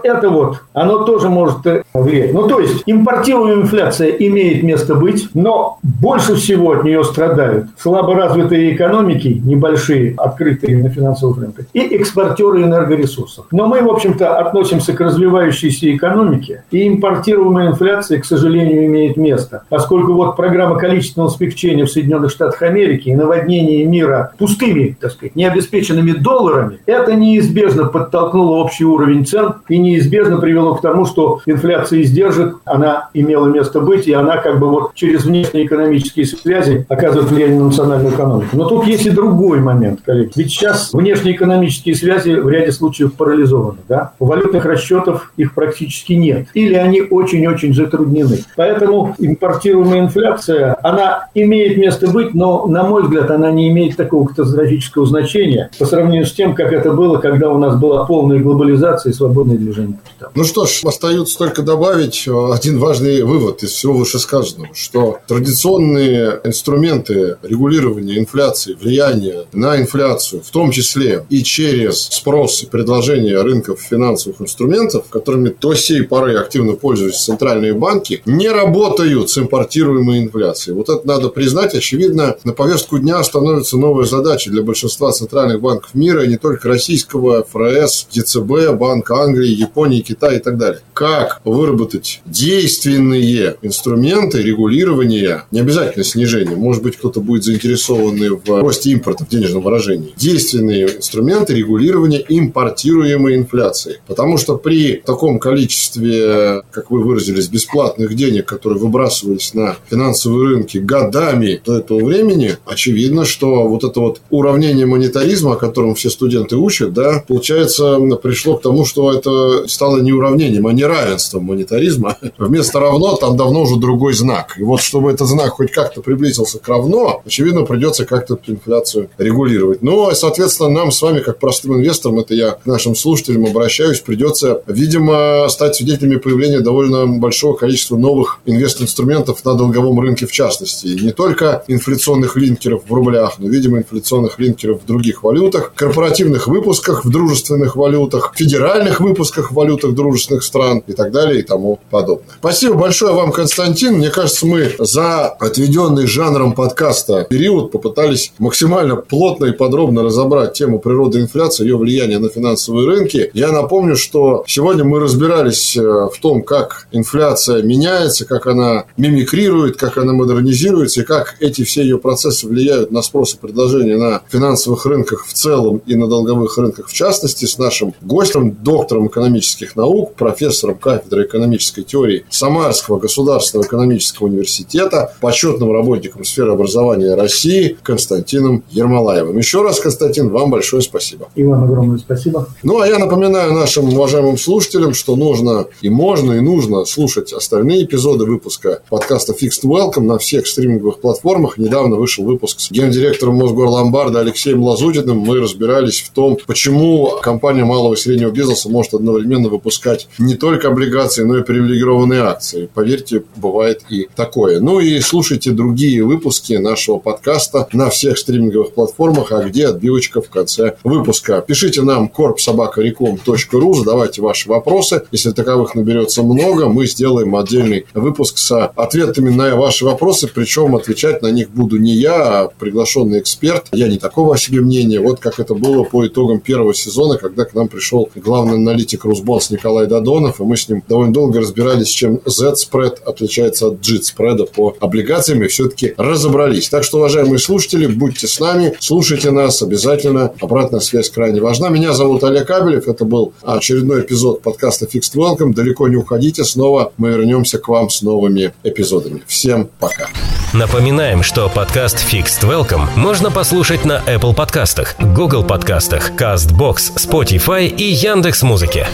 [0.04, 2.32] это вот, оно тоже может э, влиять.
[2.32, 8.14] Ну, то есть, импортируемая инфляция имеет место быть, но больше всего от нее страдают слабо
[8.14, 13.46] развитые экономики, небольшие, открытые на финансовых рынках, и экспортеры энергоресурсов.
[13.50, 19.64] Но мы, в общем-то, относимся к развивающейся экономике, и импортируемая инфляция, к сожалению, имеет место.
[19.68, 25.36] Поскольку вот программа количественного смягчения в Соединенных Штатах Америки и наводнение мира пустыми, так сказать,
[25.36, 32.02] необеспеченными долларами, это неизбежно подтолкнуло общий уровень цен и неизбежно привело к тому, что инфляция
[32.02, 37.30] издержек, она имела место быть, и она как бы вот через внешние экономические связи оказывает
[37.30, 38.56] влияние на национальную экономику.
[38.56, 40.32] Но тут есть и другой момент, коллеги.
[40.36, 43.78] Ведь сейчас внешние экономические связи в ряде случаев парализованы.
[43.88, 44.12] Да?
[44.18, 46.48] У валютных расчетов их практически нет.
[46.54, 48.38] Или они очень-очень затруднены.
[48.56, 54.26] Поэтому импортируемая инфляция, она имеет место быть, но, на мой взгляд, она не имеет такого
[54.26, 59.12] катастрофического значения по сравнению с тем, как это было, когда у нас была полная глобализация
[59.12, 60.32] и свободное движение капитала.
[60.34, 66.40] Ну что ж, остается только добавить э, один важный вывод из всего вышесказанного, что традиционные
[66.44, 73.80] инструменты регулирования инфляции, влияния на инфляцию, в том числе и через спрос и предложение рынков
[73.80, 80.74] финансовых инструментов, которыми до сей поры активно пользуются центральные банки, не работают с импортируемой инфляцией.
[80.74, 81.74] Вот это надо признать.
[81.74, 87.44] Очевидно, на повестку дня становится новая задача для большинства центральных банков мира, не только российского,
[87.44, 90.80] ФРС, ФРС, ЕЦБ, Банк Англии, Японии, Китая и так далее.
[90.92, 98.14] Как выработать действенные инструменты регулирования, не обязательно снижения, может быть, кто-то будет заинтересован
[98.44, 104.00] в росте импорта в денежном выражении, действенные инструменты регулирования импортируемой инфляции.
[104.06, 110.78] Потому что при таком количестве, как вы выразились, бесплатных денег, которые выбрасывались на финансовые рынки
[110.78, 116.56] годами до этого времени, очевидно, что вот это вот уравнение монетаризма, о котором все студенты
[116.56, 122.16] учат, да, получается получается, пришло к тому, что это стало не уравнением, а неравенством монетаризма.
[122.38, 124.56] Вместо равно там давно уже другой знак.
[124.58, 129.82] И вот, чтобы этот знак хоть как-то приблизился к равно, очевидно, придется как-то инфляцию регулировать.
[129.82, 134.62] Но, соответственно, нам с вами, как простым инвесторам, это я к нашим слушателям обращаюсь, придется,
[134.66, 140.86] видимо, стать свидетелями появления довольно большого количества новых инвест-инструментов на долговом рынке в частности.
[140.86, 146.46] И не только инфляционных линкеров в рублях, но, видимо, инфляционных линкеров в других валютах, корпоративных
[146.46, 151.42] выпусках в дружественных дружественных валютах, федеральных выпусках в валютах дружественных стран и так далее и
[151.42, 152.26] тому подобное.
[152.38, 153.94] Спасибо большое вам, Константин.
[153.94, 160.78] Мне кажется, мы за отведенный жанром подкаста период попытались максимально плотно и подробно разобрать тему
[160.78, 163.30] природы инфляции, ее влияния на финансовые рынки.
[163.34, 169.76] Я напомню, что сегодня мы разбирались э, в том, как инфляция меняется, как она мимикрирует,
[169.76, 174.22] как она модернизируется и как эти все ее процессы влияют на спрос и предложение на
[174.28, 177.43] финансовых рынках в целом и на долговых рынках в частности.
[177.44, 185.14] Вместе с нашим гостем, доктором экономических наук, профессором кафедры экономической теории Самарского государственного экономического университета,
[185.20, 189.36] почетным работником сферы образования России Константином Ермолаевым.
[189.36, 191.28] Еще раз, Константин, вам большое спасибо.
[191.34, 192.48] И вам огромное спасибо.
[192.62, 197.84] Ну, а я напоминаю нашим уважаемым слушателям, что нужно и можно, и нужно слушать остальные
[197.84, 201.58] эпизоды выпуска подкаста Fixed Welcome на всех стриминговых платформах.
[201.58, 205.18] Недавно вышел выпуск с гендиректором Мосгорломбарда Алексеем Лазутиным.
[205.18, 210.68] Мы разбирались в том, почему компания малого и среднего бизнеса может одновременно выпускать не только
[210.68, 212.68] облигации, но и привилегированные акции.
[212.72, 214.60] Поверьте, бывает и такое.
[214.60, 220.30] Ну и слушайте другие выпуски нашего подкаста на всех стриминговых платформах, а где отбивочка в
[220.30, 221.40] конце выпуска.
[221.46, 225.04] Пишите нам korpsobakarecom.ru, задавайте ваши вопросы.
[225.12, 231.22] Если таковых наберется много, мы сделаем отдельный выпуск с ответами на ваши вопросы, причем отвечать
[231.22, 233.66] на них буду не я, а приглашенный эксперт.
[233.72, 235.00] Я не такого о себе мнения.
[235.00, 239.48] Вот как это было по итогам первого сезона, когда к нам пришел главный аналитик Русбонс
[239.48, 244.76] Николай Додонов, и мы с ним довольно долго разбирались, чем Z-спред отличается от JIT-спреда по
[244.78, 246.68] облигациям, и все-таки разобрались.
[246.68, 250.34] Так что, уважаемые слушатели, будьте с нами, слушайте нас обязательно.
[250.38, 251.70] Обратная связь крайне важна.
[251.70, 252.88] Меня зовут Олег Кабелев.
[252.88, 255.54] Это был очередной эпизод подкаста Fixed Welcome.
[255.54, 256.44] Далеко не уходите.
[256.44, 259.22] Снова мы вернемся к вам с новыми эпизодами.
[259.26, 260.08] Всем пока.
[260.52, 267.72] Напоминаем, что подкаст Fixed Welcome можно послушать на Apple подкастах, Google подкастах, CastBox, Spotify Spotify
[267.78, 268.88] и Яндекс.Музыке.